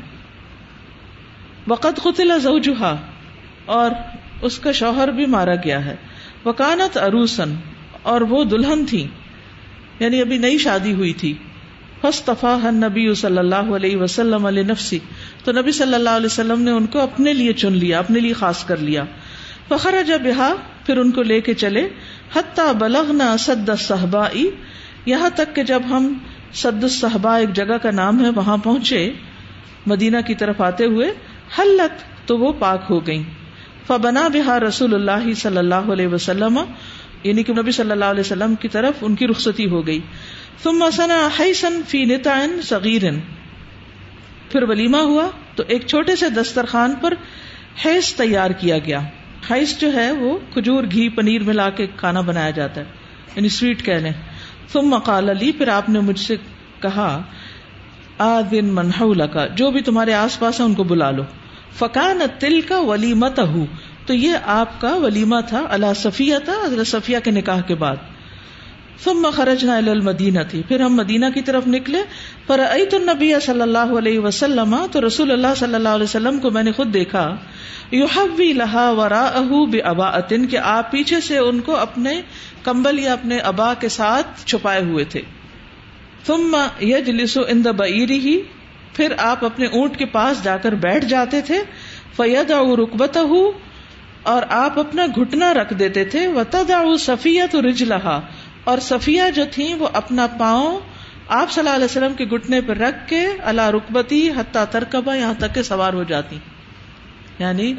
[1.68, 2.94] وقت قتل زوجہا،
[3.66, 3.90] اور
[4.42, 5.94] اس کا شوہر بھی مارا گیا ہے۔
[6.44, 7.54] وکانت اروسن
[8.02, 9.06] اور وہ دلہن تھی
[10.00, 11.32] یعنی ابھی نئی شادی ہوئی تھی۔
[12.00, 14.98] فستفا نبی صلی اللہ علیہ وسلم علیہ نفسی
[15.44, 18.32] تو نبی صلی اللہ علیہ وسلم نے ان کو اپنے لیے چن لیا، اپنے لیے
[18.32, 19.04] خاص کر لیا۔
[19.68, 20.22] فخر جب
[20.86, 21.88] پھر ان کو لے کے چلے۔
[22.34, 24.26] حتیٰ بلغنا سد صحبا
[25.06, 26.12] یہاں تک کہ جب ہم
[26.54, 29.12] سد الصحبا ایک جگہ کا نام ہے، وہاں پہنچے،
[29.86, 31.12] مدینہ کی طرف آتے ہوئے
[31.58, 33.22] حلت تو وہ پاک ہو گئی
[33.86, 36.58] فبنا بہا رسول اللہ صلی اللہ علیہ وسلم
[37.22, 40.00] یعنی کہ نبی صلی اللہ علیہ وسلم کی طرف ان کی رخصتی ہو گئی۔
[40.62, 43.18] ثم سنا حیسن فی نتعن صغیرن
[44.50, 47.14] پھر ولیمہ ہوا تو ایک چھوٹے سے دسترخوان پر
[47.84, 49.00] حیث تیار کیا گیا۔
[49.50, 52.86] حیث جو ہے وہ کھجور، گھی، پنیر ملا کے کھانا بنایا جاتا ہے
[53.36, 54.12] یعنی سویٹ کہہ لیں۔
[54.72, 56.36] ثم قال علی پھر آپ نے مجھ سے
[56.80, 57.22] کہا
[58.18, 61.22] آ دن منحول کا جو بھی تمہارے آس پاس ہے ان کو بلا لو۔
[61.72, 63.40] فکان تل کا ولیمت
[64.06, 67.96] تو یہ آپ کا ولیمہ تھا اللہ صفیہ تھا، حضرت صفیہ کے نکاح کے بعد۔
[69.04, 71.98] ثم خرجنا الى المدینہ۔ تھی پھر ہم مدینہ کی طرف نکلے۔
[72.46, 76.50] پر ایت النبی صلی اللہ علیہ وسلم، تو رسول اللہ صلی اللہ علیہ وسلم کو
[76.50, 77.36] میں نے خود دیکھا۔
[77.92, 82.20] یحوی لها وراءه باباءۃ کہ آپ پیچھے سے ان کو اپنے
[82.62, 85.20] کمبل یا اپنے ابا کے ساتھ چھپائے ہوئے تھے۔
[86.26, 88.40] ثم یجلس عند بعیره
[88.92, 91.62] پھر آپ اپنے اونٹ کے پاس جا کر بیٹھ جاتے تھے۔
[92.16, 93.34] فیدع رکبته
[94.22, 98.20] اور آپ اپنا گھٹنا رکھ دیتے تھے۔ وتدع صفیہ رجلها
[98.64, 100.80] اور صفیہ جو تھی وہ اپنا پاؤں
[101.28, 105.34] آپ صلی اللہ علیہ وسلم کے گٹنے پر رکھ کے اللہ رکبتی حتیٰ ترکبا یہاں
[105.38, 106.38] تک کہ سوار ہو جاتی
[107.38, 107.74] یعنی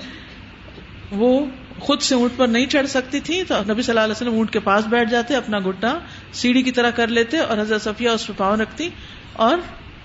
[1.11, 1.45] وہ
[1.79, 4.51] خود سے اونٹ پر نہیں چڑھ سکتی تھی تو نبی صلی اللہ علیہ وسلم اونٹ
[4.51, 5.99] کے پاس بیٹھ جاتے، اپنا گٹا
[6.33, 8.89] سیڑھی کی طرح کر لیتے اور حضرت صفیہ اس پہ پاؤں رکھتی
[9.33, 9.57] اور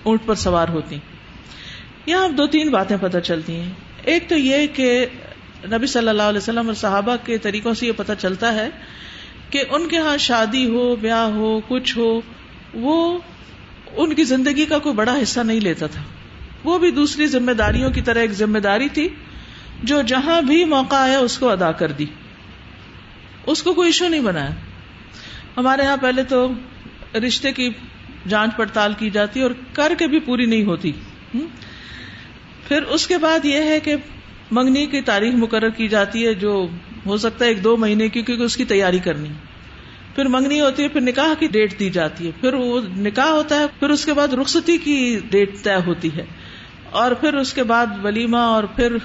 [0.03, 0.97] اونٹ پر سوار ہوتی۔
[2.05, 3.71] یہاں اب دو تین باتیں پتہ چلتی ہیں۔
[4.03, 5.05] ایک تو یہ کہ
[5.71, 8.69] نبی صلی اللہ علیہ وسلم اور صحابہ کے طریقوں سے یہ پتہ چلتا ہے
[9.49, 12.21] کہ ان کے ہاں شادی ہو، بیاہ ہو، کچھ ہو،
[12.73, 13.19] وہ
[13.95, 16.01] ان کی زندگی کا کوئی بڑا حصہ نہیں لیتا تھا۔
[16.63, 19.09] وہ بھی دوسری ذمہ داریوں کی طرح ایک ذمہ داری تھی،
[19.83, 22.05] جو جہاں بھی موقع آیا اس کو ادا کر دی۔
[23.45, 24.49] اس کو کوئی ایشو نہیں بنایا۔
[25.57, 26.51] ہمارے یہاں پہلے تو
[27.13, 27.69] رشتے کی
[28.27, 30.91] جانچ پڑتال کی جاتی اور کر کے بھی پوری نہیں ہوتی۔
[32.67, 33.95] پھر اس کے بعد یہ ہے کہ
[34.51, 36.67] منگنی کی تاریخ مقرر کی جاتی ہے جو
[37.05, 39.29] ہو سکتا ہے ایک دو مہینے کی، کیونکہ اس کی تیاری کرنی۔
[40.15, 43.59] پھر منگنی ہوتی ہے، پھر نکاح کی ڈیٹ دی جاتی ہے۔ پھر وہ نکاح ہوتا
[43.59, 46.25] ہے، پھر اس کے بعد رخصتی کی ڈیٹ طے ہوتی ہے۔
[46.91, 48.97] اور پھر اس کے بعد ولیمہ اور پھر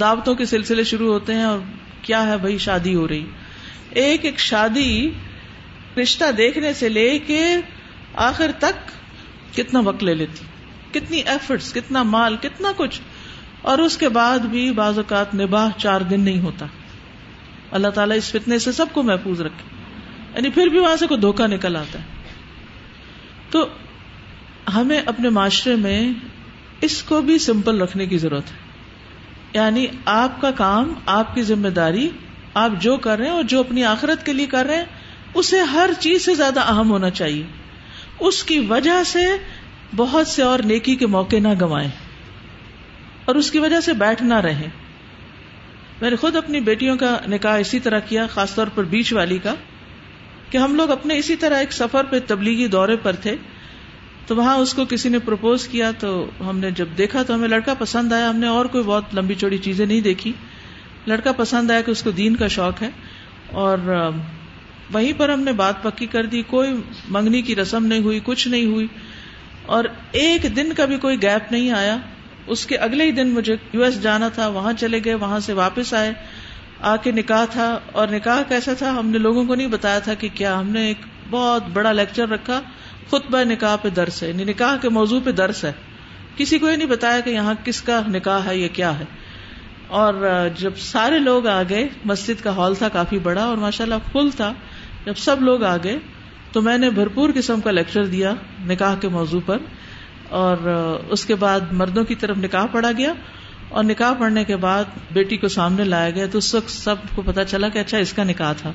[0.00, 1.58] دعوتوں کے سلسلے شروع ہوتے ہیں اور
[2.02, 3.24] کیا ہے بھائی، شادی ہو رہی۔
[3.90, 5.10] ایک ایک شادی
[6.02, 7.42] رشتہ دیکھنے سے لے کے
[8.14, 8.90] آخر تک
[9.56, 10.44] کتنا وقت لے لیتی۔
[10.92, 13.00] کتنی ایفرٹس کتنا مال، کتنا کچھ۔
[13.62, 16.66] اور اس کے بعد بھی بعض اوقات نباہ چار دن نہیں ہوتا۔
[17.70, 19.74] اللہ تعالیٰ اس فتنے سے سب کو محفوظ رکھے۔
[20.36, 22.04] یعنی پھر بھی وہاں سے کوئی دھوکا نکل آتا ہے۔
[23.50, 23.66] تو
[24.74, 26.12] ہمیں اپنے معاشرے میں
[26.80, 28.56] اس کو بھی سمپل رکھنے کی ضرورت ہے۔
[29.52, 32.10] یعنی آپ کا کام، آپ کی ذمہ داری،
[32.54, 34.84] آپ جو کر رہے ہیں اور جو اپنی آخرت کے لیے کر رہے ہیں،
[35.34, 37.46] اسے ہر چیز سے زیادہ اہم ہونا چاہیے۔
[38.20, 39.26] اس کی وجہ سے
[39.96, 41.90] بہت سے اور نیکی کے موقع نہ گوائیں
[43.32, 44.68] اور اس کی وجہ سے بیٹھ نہ رہیں
[46.00, 49.38] میں نے خود اپنی بیٹیوں کا نکاح اسی طرح کیا، خاص طور پر بیچ والی
[49.38, 49.54] کا،
[50.50, 53.36] کہ ہم لوگ اپنے اسی طرح ایک سفر پہ تبلیغی دورے پر تھے۔
[54.26, 57.48] تو وہاں اس کو کسی نے پرپوز کیا تو ہم نے جب دیکھا تو ہمیں
[57.48, 60.32] لڑکا پسند آیا، ہم نے اور کوئی بہت لمبی چوڑی چیزیں نہیں دیکھی۔
[61.06, 62.90] لڑکا پسند آیا کہ اس کو دین کا شوق ہے۔
[63.50, 64.10] اور
[64.92, 66.70] وہیں پر ہم نے بات پکی کر دی، کوئی
[67.08, 68.86] منگنی کی رسم نہیں ہوئی، کچھ نہیں ہوئی۔
[69.66, 71.96] اور ایک دن کا بھی کوئی گیپ نہیں آیا۔
[72.46, 75.52] اس کے اگلے ہی دن مجھے یو ایس جانا تھا، وہاں چلے گئے، وہاں سے
[75.52, 76.12] واپس آئے۔
[76.80, 80.14] آ کے نکاح تھا اور نکاح کیسا تھا، ہم نے لوگوں کو نہیں بتایا تھا
[80.14, 80.96] کہ کیا، ہم نے ایک
[81.30, 82.60] بہت بڑا لیکچر رکھا،
[83.06, 85.72] خطبہ نکاح پہ درس ہے یعنی نکاح کے موضوع پہ درس ہے۔
[86.36, 89.04] کسی کو یہ نہیں بتایا کہ یہاں کس کا نکاح ہے، یہ کیا ہے۔
[89.88, 93.94] اور جب سارے لوگ آ گئے، مسجد کا ہال تھا کافی بڑا اور ماشاء اللہ
[94.12, 94.52] فل تھا۔
[95.06, 95.98] جب سب لوگ آ گئے
[96.52, 99.58] تو میں نے بھرپور قسم کا لیکچر دیا نکاح کے موضوع پر۔
[100.32, 100.56] اور
[101.08, 103.12] اس کے بعد مردوں کی طرف نکاح پڑا گیا
[103.68, 107.22] اور نکاح پڑھنے کے بعد بیٹی کو سامنے لایا گیا تو اس وقت سب کو
[107.22, 108.72] پتا چلا کہ اچھا اس کا نکاح تھا۔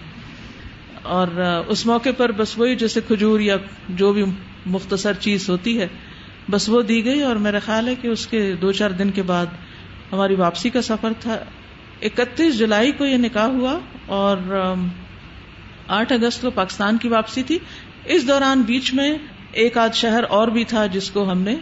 [1.02, 1.28] اور
[1.67, 3.56] اس موقع پر بس وہی جیسے کھجور یا
[3.89, 4.26] جو بھی
[4.65, 5.88] مختصر چیز ہوتی ہے،
[6.52, 9.22] بس وہ دی گئی اور میرا خیال ہے کہ اس کے دو چار دن کے
[9.22, 9.46] بعد
[10.12, 11.38] ہماری واپسی کا سفر تھا۔
[12.02, 14.38] اکتیس جولائی کو یہ نکاح ہوا اور
[15.88, 17.60] آٹھ اگست کو پاکستان کی واپسی تھی۔
[18.06, 19.17] اس دوران بیچ میں
[19.52, 21.56] ایک آدھ شہر اور بھی تھا جس کو ہم نے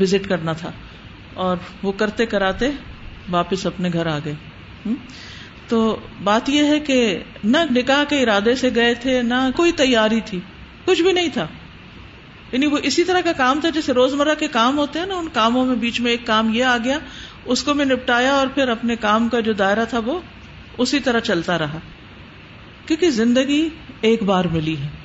[0.00, 0.70] وزٹ کرنا تھا
[1.34, 2.70] اور وہ کرتے کراتے
[3.30, 4.34] واپس اپنے گھر آ گئے۔
[5.68, 10.20] تو بات یہ ہے کہ نہ نکاح کے ارادے سے گئے تھے، نہ کوئی تیاری
[10.20, 10.40] تھی،
[10.84, 11.46] کچھ بھی نہیں تھا۔
[12.52, 15.28] یعنی وہ اسی طرح کا کام تھا جیسے روزمرہ کے کام ہوتے ہیں نا، ان
[15.32, 16.98] کاموں میں بیچ میں ایک کام یہ آ گیا،
[17.44, 20.20] اس کو میں نپٹایا اور پھر اپنے کام کا جو دائرہ تھا وہ
[20.78, 21.78] اسی طرح چلتا رہا۔
[22.86, 23.68] کیونکہ زندگی
[24.00, 24.97] ایک بار ملی ہے۔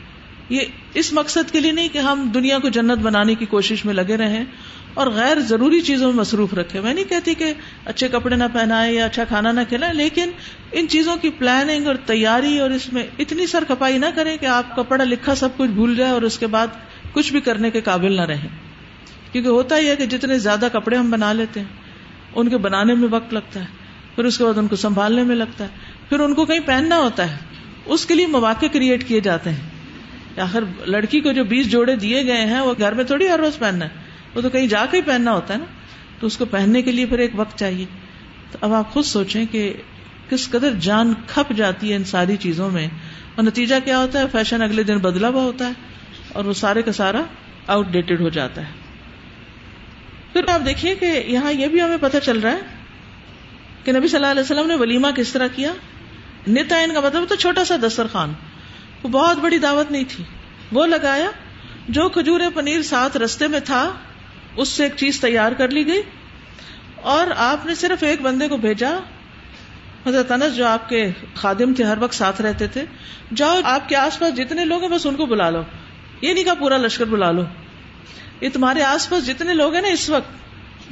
[0.50, 0.62] یہ
[0.94, 4.18] اس مقصد کے لیے نہیں کہ ہم دنیا کو جنت بنانے کی کوشش میں لگے
[4.18, 4.46] رہیں
[4.94, 7.54] اور غیر ضروری چیزوں میں مصروف رکھے میں نہیں کہتی کہ
[7.86, 10.30] اچھے کپڑے نہ پہنائے یا اچھا کھانا نہ کھلائے لیکن
[10.72, 14.46] ان چیزوں کی پلاننگ اور تیاری اور اس میں اتنی سر کپائی نہ کریں کہ
[14.46, 16.68] آپ کا پڑھا لکھا سب کچھ بھول جائے اور اس کے بعد
[17.14, 18.48] کچھ بھی کرنے کے قابل نہ رہیں۔
[19.32, 21.68] کیونکہ ہوتا ہی ہے کہ جتنے زیادہ کپڑے ہم بنا لیتے ہیں،
[22.36, 23.66] ان کے بنانے میں وقت لگتا ہے،
[24.16, 25.70] پھر اس کے بعد ان کو سنبھالنے میں لگتا ہے،
[26.10, 27.38] پھر ان کو کہیں پہننا ہوتا ہے۔
[27.86, 29.73] اس کے لیے مواقع کریٹ کیے جاتے ہیں۔
[30.42, 33.58] آخر لڑکی کو جو بیس جوڑے دیے گئے ہیں، وہ گھر میں تھوڑی ہر روز
[33.60, 33.90] پہننا ہے۔
[34.36, 35.66] وہ تو کہیں جا کے ہی پہننا ہوتا ہے نا۔
[36.20, 37.86] تو اس کو پہننے کے لیے پھر ایک وقت چاہیے۔
[38.52, 39.74] تو اب آپ خود سوچیں کہ
[40.30, 42.88] کس قدر جان کھپ جاتی ہے ان ساری چیزوں میں۔
[43.36, 45.72] اور نتیجہ کیا ہوتا ہے؟ فیشن اگلے دن بدلا ہوا ہوتا ہے
[46.34, 47.22] اور وہ سارے کا سارا
[47.68, 48.72] آؤٹ ڈیٹڈ ہو جاتا ہے۔
[50.34, 52.60] پھر آپ دیکھیے کہ یہاں یہ بھی ہمیں پتہ چل رہا ہے
[53.84, 55.74] کہ نبی صلی اللہ علیہ وسلم نے ولیمہ کس طرح کیا؟
[56.48, 58.34] نتائن کا مطلب تو چھوٹا سا دسترخوان۔
[59.04, 60.24] وہ بہت بڑی دعوت نہیں تھی۔
[60.72, 61.32] وہ لگایا،
[61.90, 63.92] جو کھجور پنیر ساتھ رستے میں تھا،
[64.56, 66.02] اس سے ایک چیز تیار کر لی گئی۔
[66.96, 68.98] اور آپ نے صرف ایک بندے کو بھیجا۔
[70.06, 72.86] حضرت انس جو آپ کے خادم تھے، ہر وقت ساتھ رہتے تھے۔
[73.36, 75.62] جاؤ، آپ کے آس پاس جتنے لوگ ہیں، بس ان کو بلا لو۔
[76.22, 77.42] یہ نہیں کہا پورا لشکر بلا لو۔
[78.42, 80.30] یہ تمہارے آس پاس جتنے لوگ ہیں نا اس وقت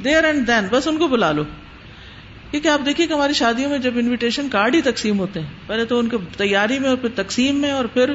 [0.04, 1.42] دیر اینڈ دین بس ان کو بلا لو۔
[2.52, 5.84] کیونکہ آپ دیکھیے کہ ہماری شادیوں میں جب انویٹیشن کارڈ ہی تقسیم ہوتے ہیں، پہلے
[5.84, 8.12] تو ان کی تیاری میں اور پھر تقسیم میں اور پھر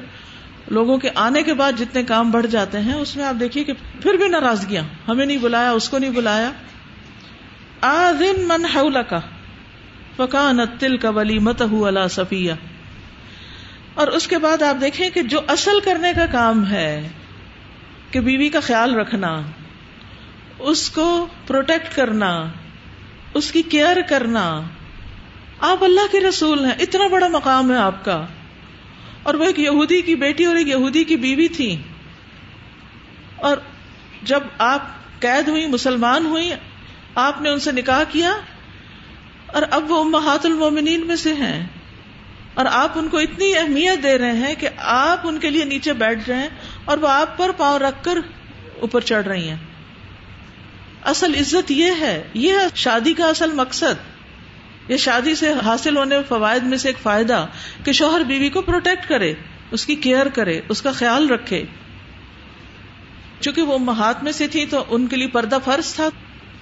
[0.68, 3.74] لوگوں کے آنے کے بعد جتنے کام بڑھ جاتے ہیں، اس میں آپ دیکھیے کہ
[4.02, 6.52] پھر بھی ناراضگیاں، ہمیں نہیں بلایا، اس کو نہیں بلایا۔
[7.82, 8.66] آن من
[9.10, 9.20] کا
[10.18, 12.54] فکان تل کا ولی مت اللہ سفیہ
[13.94, 17.08] اور اس کے بعد آپ دیکھیں کہ جو اصل کرنے کا کام ہے
[18.12, 19.42] کہ بیوی کا خیال رکھنا،
[20.60, 22.32] اس کو پروٹیکٹ کرنا۔
[23.34, 24.62] اس کی کیئر کرنا۔
[25.60, 28.26] آپ اللہ کے رسول ہیں، اتنا بڑا مقام ہے آپ کا۔
[29.24, 31.82] اور وہ ایک یہودی کی بیٹی اور ایک یہودی کی بیوی تھی
[33.36, 33.58] اور
[34.24, 34.82] جب آپ
[35.20, 36.52] قید ہوئی مسلمان ہوئی
[37.16, 38.38] آپ نے ان سے نکاح کیا،
[39.48, 41.68] اور اب وہ امہات المومنین میں سے ہیں۔
[42.54, 45.94] اور آپ ان کو اتنی اہمیت دے رہے ہیں کہ آپ ان کے لیے نیچے
[45.94, 46.50] بیٹھ رہے ہیں
[46.86, 48.18] اور وہ آپ پر پاؤں رکھ کر
[48.80, 49.58] اوپر چڑھ رہی ہیں۔
[51.04, 54.18] اصل عزت یہ ہے، یہ شادی کا اصل مقصد۔
[54.88, 57.48] یہ شادی سے حاصل ہونے فوائد میں سے ایک فائدہ
[57.84, 59.34] کہ شوہر بیوی کو پروٹیکٹ کرے،
[59.72, 61.64] اس کی کیئر کرے، اس کا خیال رکھے۔
[63.40, 66.10] چونکہ وہ ہاتھ میں سے تھی تو ان کے لیے پردہ فرض تھا۔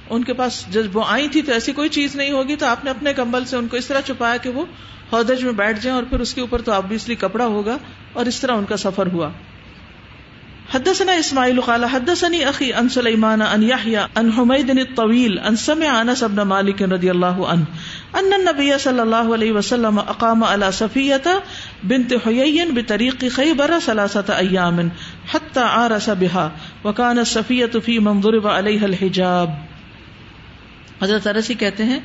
[0.10, 2.84] ان کے پاس جب وہ آئی تھی تو ایسی کوئی چیز نہیں ہوگی، تو آپ
[2.84, 4.66] نے اپنے کمبل سے ان کو اس طرح چھپایا کہ وہ
[5.14, 7.78] ہودج میں بیٹھ جائیں اور پھر اس کے اوپر تو آبیسلی کپڑا ہوگا
[8.14, 9.30] اور اس طرح ان کا سفر ہوا۔
[10.74, 16.24] حدثنا اسماعیل قال حدثني اخي عن سليمان عن يحيى عن حميد الطويل عن سمع انس
[16.24, 17.66] بن مالك رضي الله عنه
[18.22, 21.36] ان النبي صلى الله عليه وسلم اقام على صفيه
[21.84, 24.84] بنت حيي بطريق خيبر ثلاثه ايام
[25.36, 26.50] حتى عرس بها
[26.84, 29.50] وكان الصفيه في من ضرب عليها الحجاب۔
[31.04, 32.00] حضرت ارسی کہتے ہیں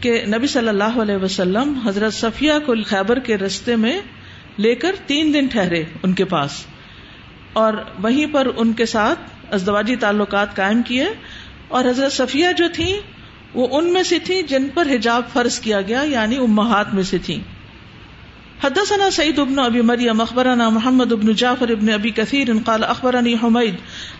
[0.00, 4.00] کہ نبی صلی اللہ علیہ وسلم حضرت صفیہ کو خیبر کے رستے میں
[4.58, 6.64] لے کر تین دن ٹھہرے ان کے پاس۔
[7.56, 11.04] اور وہیں پر ان کے ساتھ ازدواجی تعلقات قائم کیے
[11.68, 12.92] اور حضرت صفیہ جو تھی
[13.54, 17.18] وہ ان میں سے تھی جن پر حجاب فرض کیا گیا یعنی امہات میں سے
[17.18, 17.38] تھی
[18.60, 23.74] حدثنا سعيد بن ابي مريم اخبرنا محمد بن جعفر بن ابي كثير قال اخبرني حميد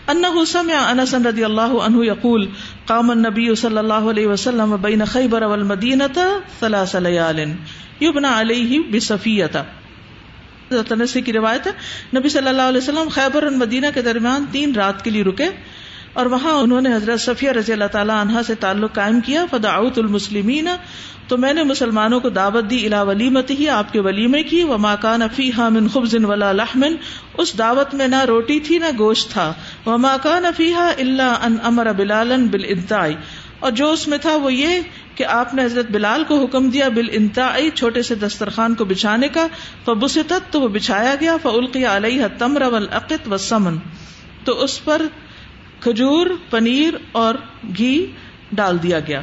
[0.09, 2.49] انه سمع انس رضي الله عنه يقول
[2.87, 6.27] قام النبي صلى الله عليه وسلم بين خيبر والمدينه
[6.61, 7.55] ثلاث ليال
[8.01, 9.65] يبنى عليه بصفيه
[10.69, 11.71] تنسی کی روایت ہے۔
[12.19, 15.49] نبی صلی اللہ علیہ وسلم خیبر اور مدینہ کے درمیان تین رات کے لیے رکے
[16.13, 19.97] اور وہاں انہوں نے حضرت صفیہ رضی اللہ تعالیٰ عنہ سے تعلق قائم کیا۔ فدعوت
[19.97, 20.67] المسلمین
[21.27, 24.77] تو میں نے مسلمانوں کو دعوت دی الا ولیمت ہی، آپ کے ولیمے کی۔ وہ
[24.77, 26.95] ماکان فیحا من خبز ولا لحمن
[27.37, 29.53] اس دعوت میں نہ روٹی تھی نہ گوشت تھا۔
[29.85, 32.65] وہ ماکان فیحا اللہ ان امر بلالن بال
[33.59, 34.79] اور جو اس میں تھا وہ یہ
[35.15, 39.27] کہ آپ نے حضرت بلال کو حکم دیا بال انتائی چھوٹے سے دسترخوان کو بچھانے
[39.27, 39.47] کا
[39.85, 43.77] فبست تو وہ بچھایا گیا فلقی علیہ تمر والعقت و سمن
[44.43, 45.01] تو اس پر
[45.79, 47.35] کھجور، پنیر اور
[47.77, 48.11] گھی
[48.51, 49.21] ڈال دیا گیا۔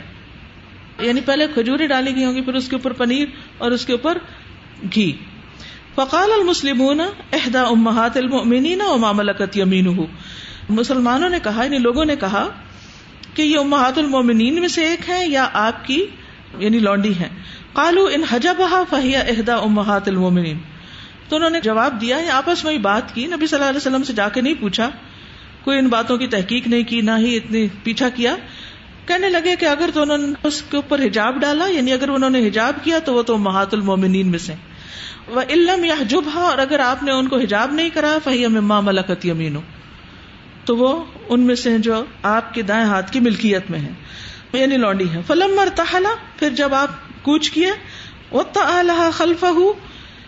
[1.01, 3.27] یعنی پہلے کھجوریں ڈالی گئی ہوں گی، پھر اس کے اوپر پنیر
[3.59, 4.19] اور اس کے اوپر
[4.95, 5.13] گھی۔
[5.95, 7.01] فقال المسلمون
[7.33, 10.01] احدا امہات المؤمنین و ما ملکت یمینہ
[10.69, 12.49] مسلمانوں نے کہا یعنی لوگوں نے کہا
[13.35, 16.07] کہ یہ امہات المومنین میں سے ایک ہے یا آپ کی
[16.59, 17.29] یعنی لونڈی ہے
[17.73, 20.59] قالو ان حجبہ فہیا احدا امہات المومنین۔
[21.29, 23.77] تو انہوں نے جواب دیا یا آپس میں ہی بات کی۔ نبی صلی اللہ علیہ
[23.77, 24.91] وسلم سے جا کے نہیں پوچھا،
[25.65, 28.37] کوئی ان باتوں کی تحقیق نہیں کی، نہ ہی اتنی پیچھا کیا۔
[29.07, 32.31] کہنے لگے کہ اگر تو انہوں نے اس کے اوپر حجاب ڈالا یعنی اگر انہوں
[32.31, 34.55] نے حجاب کیا تو وہ تو محات المومنین میں سے۔
[35.29, 38.47] وہ علم یا جب ہا اور اگر آپ نے ان کو حجاب نہیں کرا فہی
[38.47, 39.57] مما ملکت یمین
[40.65, 43.91] تو وہ ان میں سے جو آپ کے دائیں ہاتھ کی ملکیت میں ہے
[44.53, 46.89] یعنی لونڈی ہے فلم مرتحلا پھر جب آپ
[47.23, 47.71] کوچ کیے
[48.31, 48.43] وہ
[49.13, 49.47] خلفہ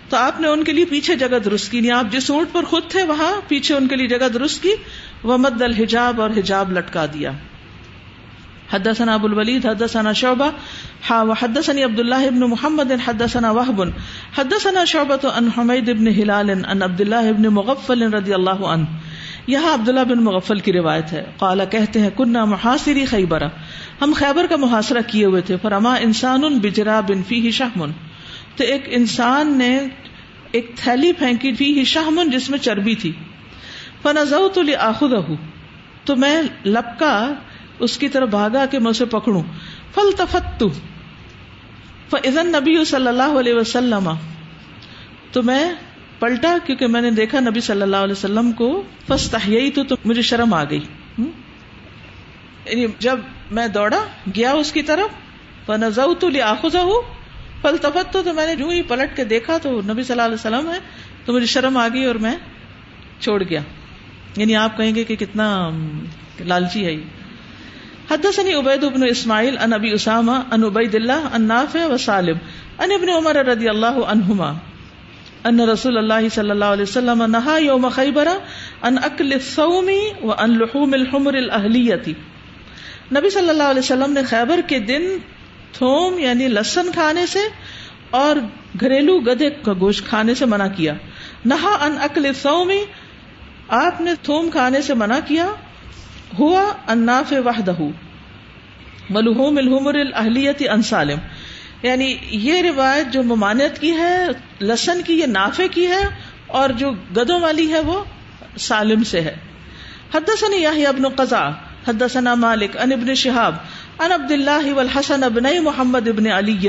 [0.09, 2.65] تو آپ نے ان کے لیے پیچھے جگہ درست کی۔ یعنی آپ جس اونٹ پر
[2.65, 4.73] خود تھے، وہاں پیچھے ان کے لیے جگہ درست کی۔
[5.23, 7.31] وہ مد الحجاب، اور حجاب لٹکا دیا۔
[8.73, 10.51] حدثنا ابو الولید، حدثنا شعبہ
[11.11, 13.83] ہا وحدثني عبد الله ابن محمد، حدثنا وهب
[14.39, 18.85] حدثنا شعبة عن حميد ابن هلال عن عبد الله ابن مغفل رضی اللہ عنہ۔
[19.47, 23.43] یہاں عبداللہ بن مغفل کی روایت ہے۔ قال، کہتے ہیں کنہ محاصری خیبر
[24.03, 27.91] ہم خیبر کا محاصرہ کیے ہوئے تھے، فرما، انسان بجرا بن فی ہی شہمن.
[28.57, 29.81] تو ایک انسان نے
[30.53, 33.13] ایک تھیلی پھینکی فی ہی شہمن، جس میں چربی تھی۔
[34.03, 35.13] فنزو تو آخد
[36.05, 37.35] تو میں لپکا،
[37.79, 39.43] اس کی طرف بھاگا کہ میں اسے پکڑوں۔
[39.95, 40.65] فل تفت
[42.11, 44.11] فن نبی صلی اللہ علیہ وسلم،
[45.33, 45.73] تو میں
[46.19, 49.37] پلٹا کیونکہ میں نے دیکھا نبی صلی اللہ علیہ وسلم کو فسٹ
[49.75, 50.81] تو, تو مجھے شرم آ گئی۔
[52.65, 53.19] یعنی جب
[53.51, 54.05] میں دوڑا
[54.37, 56.77] گیا اس کی طرف نظ تو لیا آخذ
[57.63, 60.35] پل تفت تو میں نے جو ہی پلٹ کے دیکھا تو نبی صلی اللہ علیہ
[60.35, 60.79] وسلم ہے
[61.25, 62.37] تو مجھے شرم آ گئی اور میں
[63.21, 63.61] چھوڑ گیا۔
[64.37, 65.71] یعنی آپ کہیں گے کہ کتنا
[66.41, 66.95] لالچی ہے
[68.11, 72.37] حدثني عبید ابن اسماعیل ان ابی اسامہ ان عبید اللہ ان نافع و سالم
[72.79, 74.53] ان ابن عمر رضی اللہ عنہما۔
[75.49, 78.29] ان رسول اللہ صلی اللہ علیہ وسلم نہا یوم خیبر
[78.83, 79.91] ان اکل الثوم
[80.23, 82.13] و ان لحوم الحمر الاہلیتی
[83.13, 85.03] نبی صلی اللہ علیہ وسلم نے خیبر کے دن
[85.73, 87.39] تھوم یعنی لسن کھانے سے
[88.11, 88.37] اور
[88.81, 90.95] گھریلو گدے کا گوشت کھانے سے منع کیا۔
[91.45, 92.73] نہا ان اکل الثوم
[93.69, 95.47] آپ نے تھوم کھانے سے منع کیا۔
[96.39, 97.83] ہوا اناف وحدہ
[99.11, 101.19] ملحوم الحمر الاہلیت انسالم
[101.83, 104.27] یعنی یہ روایت جو ممانعت کی ہے
[104.61, 106.03] لسن کی، یہ نافع کی ہے،
[106.47, 108.05] اور جو گدوں والی ہے وہ
[108.59, 109.35] سالم سے ہے۔
[110.15, 111.51] حدثني يحيى ابن قزع
[111.89, 113.55] حدثنا مالك عن ابن شهاب
[114.01, 116.69] عن عبد الله والحسن ابن محمد ابن علي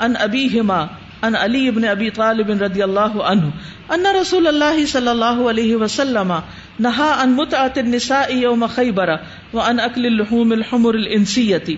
[0.00, 0.88] عن ابيهما
[1.22, 3.50] عن علي ابن ابي طالب رضي الله عنه
[3.94, 6.32] ان رسول الله صلى الله عليه وسلم
[6.80, 9.08] نہا ان متعت النساء یوم خیبر
[9.52, 11.76] و ان اکل اللحوم الحمر الانسیتی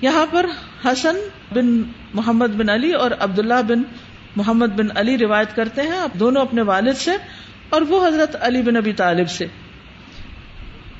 [0.00, 0.46] یہاں پر
[0.84, 1.16] حسن
[1.52, 1.82] بن
[2.14, 3.82] محمد بن علی اور عبداللہ بن
[4.36, 7.10] محمد بن علی روایت کرتے ہیں۔ اب دونوں اپنے والد سے
[7.68, 9.46] اور وہ حضرت علی بن ابی طالب سے۔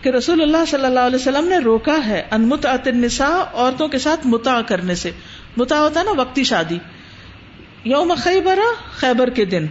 [0.02, 3.98] کہ رسول اللہ صلی اللہ علیہ وسلم نے روکا ہے ان متعت النساء، عورتوں کے
[3.98, 5.10] ساتھ متا کرنے سے۔
[5.56, 6.78] متا ہوتا ہے نا وقتی شادی۔
[7.84, 8.58] یوم خیبر
[8.94, 9.66] خیبر کے دن۔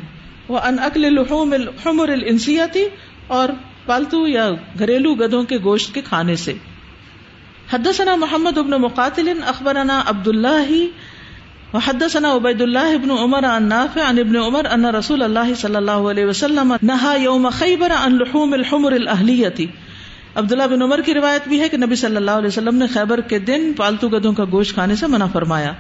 [0.47, 2.09] وہ ان اکل لحوم الحمر
[3.27, 3.49] اور
[3.85, 6.53] پالتو یا گھریلو گدوں کے گوشت کے کھانے سے۔
[7.71, 10.71] حدثنا محمد ابن مقاتل، اخبرنا عبد اللہ
[11.73, 16.11] وحدثنا عبید اللہ ابن عمر عن نافع عن ابن عمر ان رسول اللہ صلی اللہ
[16.11, 19.65] علیہ وسلم نہا یوم خیبر عن لحوم الحمر الاہلیتی
[20.35, 23.21] عبداللہ بن عمر کی روایت بھی ہے کہ نبی صلی اللہ علیہ وسلم نے خیبر
[23.21, 25.71] کے دن پالتو گدوں کا گوشت کھانے سے منع فرمایا.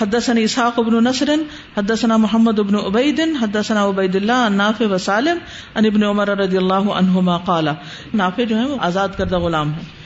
[0.00, 1.30] حدثنا اسحاق ابن نصر،
[1.76, 5.38] حدثنا محمد ابن عبید، حدثنا عبید اللہ نافع و سالم
[5.74, 7.68] ان ابن عمر رضی اللہ عنہما قال
[8.14, 9.99] نافع جو ہے وہ آزاد کردہ غلام ہے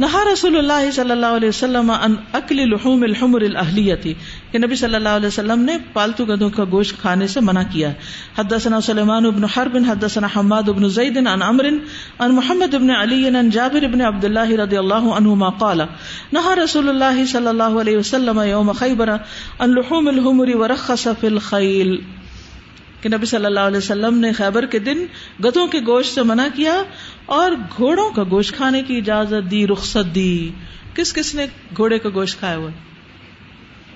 [0.00, 4.14] نہا رسول اللہ صلی اللہ علیہ وسلم ان اکل لحوم الحمر الاہلیتی
[4.50, 7.92] کہ نبی صلی اللہ علیہ وسلم نے پالتو گدوں کا گوشت کھانے سے منع کیا۔
[8.38, 11.68] حدثنا سلیمان بن حرب، حدثنا حماد بن زید عن عمر،
[12.18, 15.80] عن محمد بن علی، عن جابر بن عبد الله رضی اللہ عنہما قال،
[16.32, 19.08] نہا رسول اللہ صلی اللہ علیہ وسلم یوم خیبر
[19.58, 22.19] ان لحوم الحمر ورخص فی الخیل۔
[23.00, 25.04] کہ نبی صلی اللہ علیہ وسلم نے خیبر کے دن
[25.44, 26.82] گدوں کے گوشت سے منع کیا
[27.26, 30.50] اور گھوڑوں کا گوشت کھانے کی اجازت دی، رخصت دی۔
[30.94, 31.46] کس کس نے
[31.76, 32.70] گھوڑے کا گوشت کھایا ہوا؟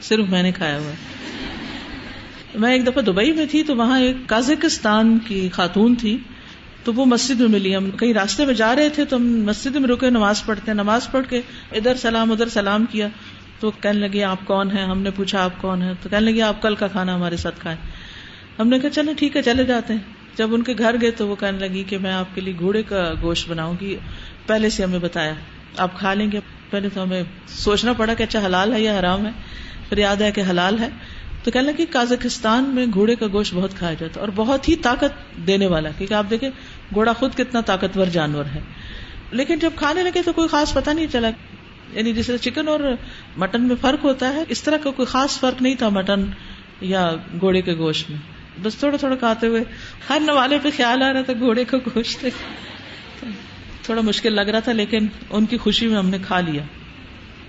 [0.03, 0.93] صرف میں نے کھایا ہوا۔
[2.55, 6.19] میں ایک دفعہ دبئی میں تھی تو وہاں ایک کازکستان کی خاتون تھی۔
[6.85, 9.77] تو وہ مسجد میں ملی۔ ہم کہیں راستے میں جا رہے تھے تو ہم مسجد
[9.77, 11.41] میں رکے، نماز پڑھتے۔ ہیں نماز پڑھ کے
[11.73, 13.09] ادھر سلام ادھر سلام کیا۔
[13.61, 16.43] تو کہنے لگی آپ کون ہیں؟ ہم نے پوچھا، آپ کون ہیں؟ تو کہنے لگی
[16.43, 17.79] آپ کل کا کھانا ہمارے ساتھ کھائیں۔
[18.59, 20.01] ہم نے کہا چلے ٹھیک ہے، چلے جاتے ہیں۔
[20.37, 22.83] جب ان کے گھر گئے تو وہ کہنے لگی کہ میں آپ کے لیے گھوڑے
[22.83, 23.97] کا گوشت بناؤں گی۔
[24.47, 25.35] پہلے سے ہمیں بتایا۔
[25.77, 26.41] آپ کھا لیں گے۔
[26.71, 29.31] پہلے تو ہمیں سوچنا پڑا کہ اچھا حلال ہے یا حرام ہے۔
[29.89, 30.89] پھر یاد ہے کہ حلال ہے۔
[31.45, 34.77] تو کہنے لگی کازکستان میں گھوڑے کا گوشت بہت کھایا جاتا ہے اور بہت ہی
[34.77, 36.51] طاقت دینے والا کیونکہ آپ دیکھیں،
[36.95, 38.61] گھوڑا خود کتنا طاقتور جانور ہے۔
[39.31, 41.31] لیکن جب کھانے لگے تو کوئی خاص پتہ نہیں چلا۔
[41.93, 42.81] یعنی جیسے چکن اور
[43.37, 46.25] مٹن میں فرق ہوتا ہے، اس طرح کا کوئی خاص فرق نہیں تھا مٹن
[46.81, 49.65] یا گھوڑے کے گوشت میں۔ بس تھوڑا تھوڑا کھاتے ہوئے
[50.11, 52.27] ہر نوالے پہ خیال آ رہا تھا، گھوڑے کا گوشت
[53.83, 56.63] تھوڑا مشکل لگ رہا تھا، لیکن ان کی خوشی میں ہم نے کھا لیا۔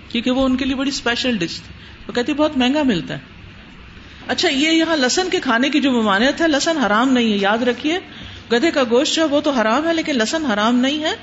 [0.10, 1.74] کیونکہ وہ ان کے لیے بڑی اسپیشل ڈش تھی۔
[2.08, 3.20] وہ کہتی، بہت مہنگا ملتا ہے۔
[4.28, 7.58] اچھا یہ یہاں لسن کے کھانے کی جو ممانعت ہے لسن حرام نہیں ہے، یاد
[7.58, 8.00] رکھیے۔
[8.52, 11.16] گدے کا گوشت جو وہ تو حرام ہے، لیکن لسن حرام نہیں ہے۔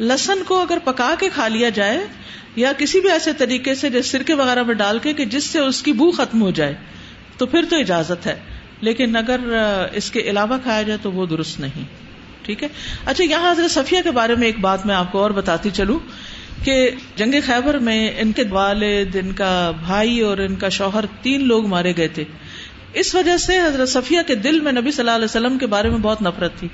[0.00, 2.06] لسن کو اگر پکا کے کھا لیا جائے،
[2.56, 5.82] یا کسی بھی ایسے طریقے سے سرکے وغیرہ میں ڈال کے، کہ جس سے اس
[5.82, 6.74] کی بو ختم ہو جائے،
[7.36, 9.40] تو پھر تو اجازت ہے۔ لیکن اگر
[9.92, 11.84] اس کے علاوہ کھایا جائے تو وہ درست نہیں۔
[12.42, 12.68] ٹھیک ہے؟
[13.04, 15.98] اچھا یہاں حضرت صفیہ کے بارے میں ایک بات میں آپ کو اور بتاتی چلوں
[16.64, 21.44] کہ جنگ خیبر میں ان کے والد، ان کا بھائی اور ان کا شوہر تین
[21.44, 22.24] لوگ مارے گئے تھے۔
[22.92, 25.90] اس وجہ سے حضرت صفیہ کے دل میں نبی صلی اللہ علیہ وسلم کے بارے
[25.90, 26.68] میں بہت نفرت تھی۔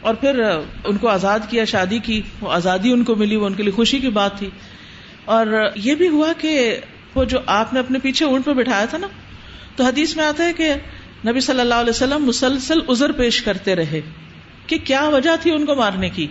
[0.00, 0.42] اور پھر
[0.84, 3.72] ان کو آزاد کیا، شادی کی، وہ آزادی ان کو ملی، وہ ان کے لیے
[3.72, 4.50] خوشی کی بات تھی۔
[5.24, 6.78] اور یہ بھی ہوا کہ
[7.14, 9.06] وہ جو آپ نے اپنے پیچھے اونٹ پہ بٹھایا تھا نا
[9.78, 10.74] تو حدیث میں آتا ہے کہ
[11.26, 14.00] نبی صلی اللہ علیہ وسلم مسلسل ازر پیش کرتے رہے
[14.66, 16.26] کہ کیا وجہ تھی ان کو مارنے کی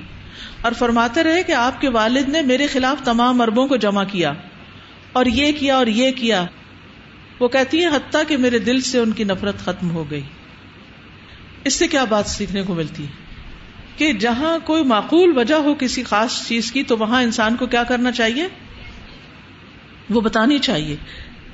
[0.62, 4.34] اور فرماتے رہے کہ آپ کے والد نے میرے خلاف تمام اربوں کو جمع کیا
[5.14, 6.46] اور یہ کیا اور یہ کیا۔
[7.40, 10.22] وہ کہتی ہے حتیٰ کہ میرے دل سے ان کی نفرت ختم ہو گئی۔
[11.64, 13.10] اس سے کیا بات سیکھنے کو ملتی؟ ہے
[13.98, 17.84] کہ جہاں کوئی معقول وجہ ہو کسی خاص چیز کی، تو وہاں انسان کو کیا
[17.84, 18.48] کرنا چاہیے؟
[20.10, 20.96] وہ بتانی چاہیے۔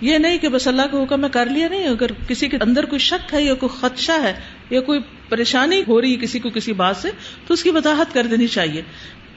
[0.02, 2.86] یہ نہیں کہ بس اللہ کا حکم میں کر لیا نہیں، اگر کسی کے اندر
[2.86, 4.34] کوئی شک ہے یا کوئی خدشہ ہے
[4.70, 7.10] یا کوئی پریشانی ہو رہی ہے کسی کو کسی بات سے،
[7.48, 8.82] تو اس کی وضاحت کر دینی چاہیے۔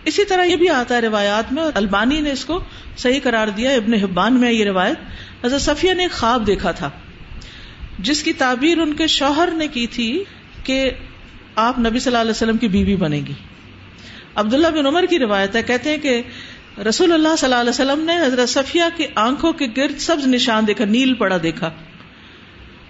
[0.04, 2.58] اسی طرح یہ بھی آتا ہے روایات میں، البانی نے اس کو
[2.96, 6.90] صحیح قرار دیا، ابن حبان میں یہ روایت۔ حضرت صفیہ نے ایک خواب دیکھا تھا،
[7.98, 10.24] جس کی تعبیر ان کے شوہر نے کی تھی
[10.64, 10.90] کہ
[11.56, 13.32] آپ نبی صلی اللہ علیہ وسلم کی بیوی بنے گی۔
[14.34, 16.22] عبداللہ بن عمر کی روایت ہے، کہتے ہیں کہ
[16.88, 20.66] رسول اللہ صلی اللہ علیہ وسلم نے حضرت صفیہ کی آنکھوں کے گرد سبز نشان
[20.66, 21.70] دیکھا، نیل پڑا دیکھا۔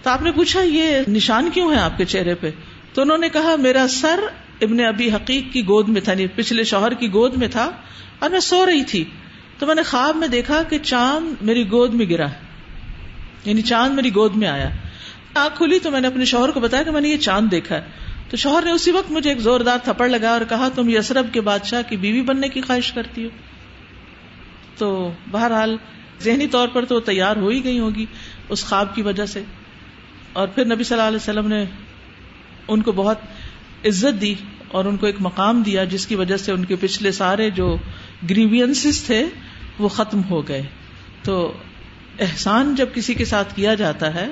[0.03, 2.51] تو آپ نے پوچھا، یہ نشان کیوں ہے آپ کے چہرے پہ؟
[2.95, 4.21] تو انہوں نے کہا، میرا سر
[4.61, 7.71] ابن ابی حقیق کی گود میں تھا یعنی پچھلے شوہر کی گود میں تھا
[8.19, 9.05] اور میں سو رہی تھی۔
[9.59, 12.27] تو میں نے خواب میں دیکھا کہ چاند میری گود میں گرا
[13.45, 14.71] یعنی چاند میری گود میں آیا۔
[15.35, 17.77] آنکھ کھلی تو میں نے اپنے شوہر کو بتایا کہ میں نے یہ چاند دیکھا
[17.77, 17.81] ہے۔
[18.31, 21.41] تو شوہر نے اسی وقت مجھے ایک زوردار تھپڑ لگا اور کہا، تم یسرب کے
[21.41, 23.29] بادشاہ کی بیوی بننے کی خواہش کرتی ہو۔
[24.79, 25.77] تو بہرحال
[26.21, 28.07] ذہنی طور پر تو تیار ہو ہی گئی ہوگی
[28.49, 29.43] اس خواب کی وجہ سے۔
[30.33, 31.65] اور پھر نبی صلی اللہ علیہ وسلم نے
[32.69, 33.19] ان کو بہت
[33.85, 34.35] عزت دی
[34.69, 37.77] اور ان کو ایک مقام دیا جس کی وجہ سے ان کے پچھلے سارے جو
[38.31, 39.27] گریوینس تھے
[39.79, 40.63] وہ ختم ہو گئے۔
[41.23, 41.53] تو
[42.21, 44.29] احسان جب کسی کے ساتھ کیا جاتا ہے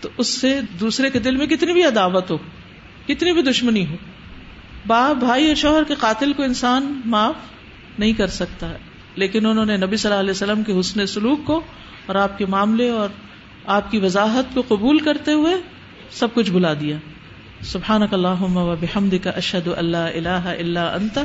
[0.00, 2.36] تو اس سے دوسرے کے دل میں کتنی بھی عداوت ہو،
[3.06, 3.96] کتنی بھی دشمنی ہو
[4.86, 7.34] باپ بھائی اور شوہر کے قاتل کو انسان معاف
[7.98, 11.38] نہیں کر سکتا۔ ہے لیکن انہوں نے نبی صلی اللہ علیہ وسلم کے حسن سلوک
[11.44, 11.60] کو
[12.06, 13.08] اور آپ کے معاملے اور
[13.66, 15.54] آپ کی وضاحت کو قبول کرتے ہوئے
[16.10, 16.96] سب کچھ بلا دیا۔
[17.60, 18.02] سبحان
[18.80, 21.18] بحمد کا اشد اللہ اللہ اللہ انت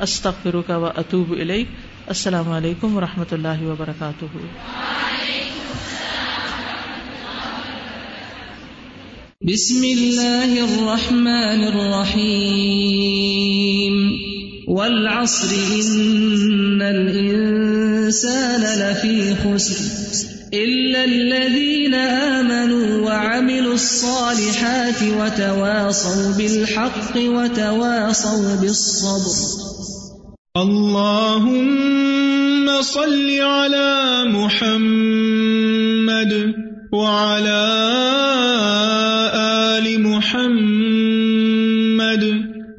[0.00, 1.64] استخر کا و اطوب علیہ
[2.06, 4.24] السلام علیکم و رحمۃ اللہ وبرکاتہ۔
[9.42, 14.31] بسم اللہ الرحمن الرحیم۔
[14.72, 19.80] والعصر إن الإنسان لفي خسر
[20.54, 29.36] إلا الذين آمنوا وعملوا الصالحات وتواصوا بالحق وتواصوا بالصبر.
[30.56, 32.02] اللهم
[32.82, 35.52] صل على محمد
[36.92, 37.60] وعلى
[38.28, 38.31] آل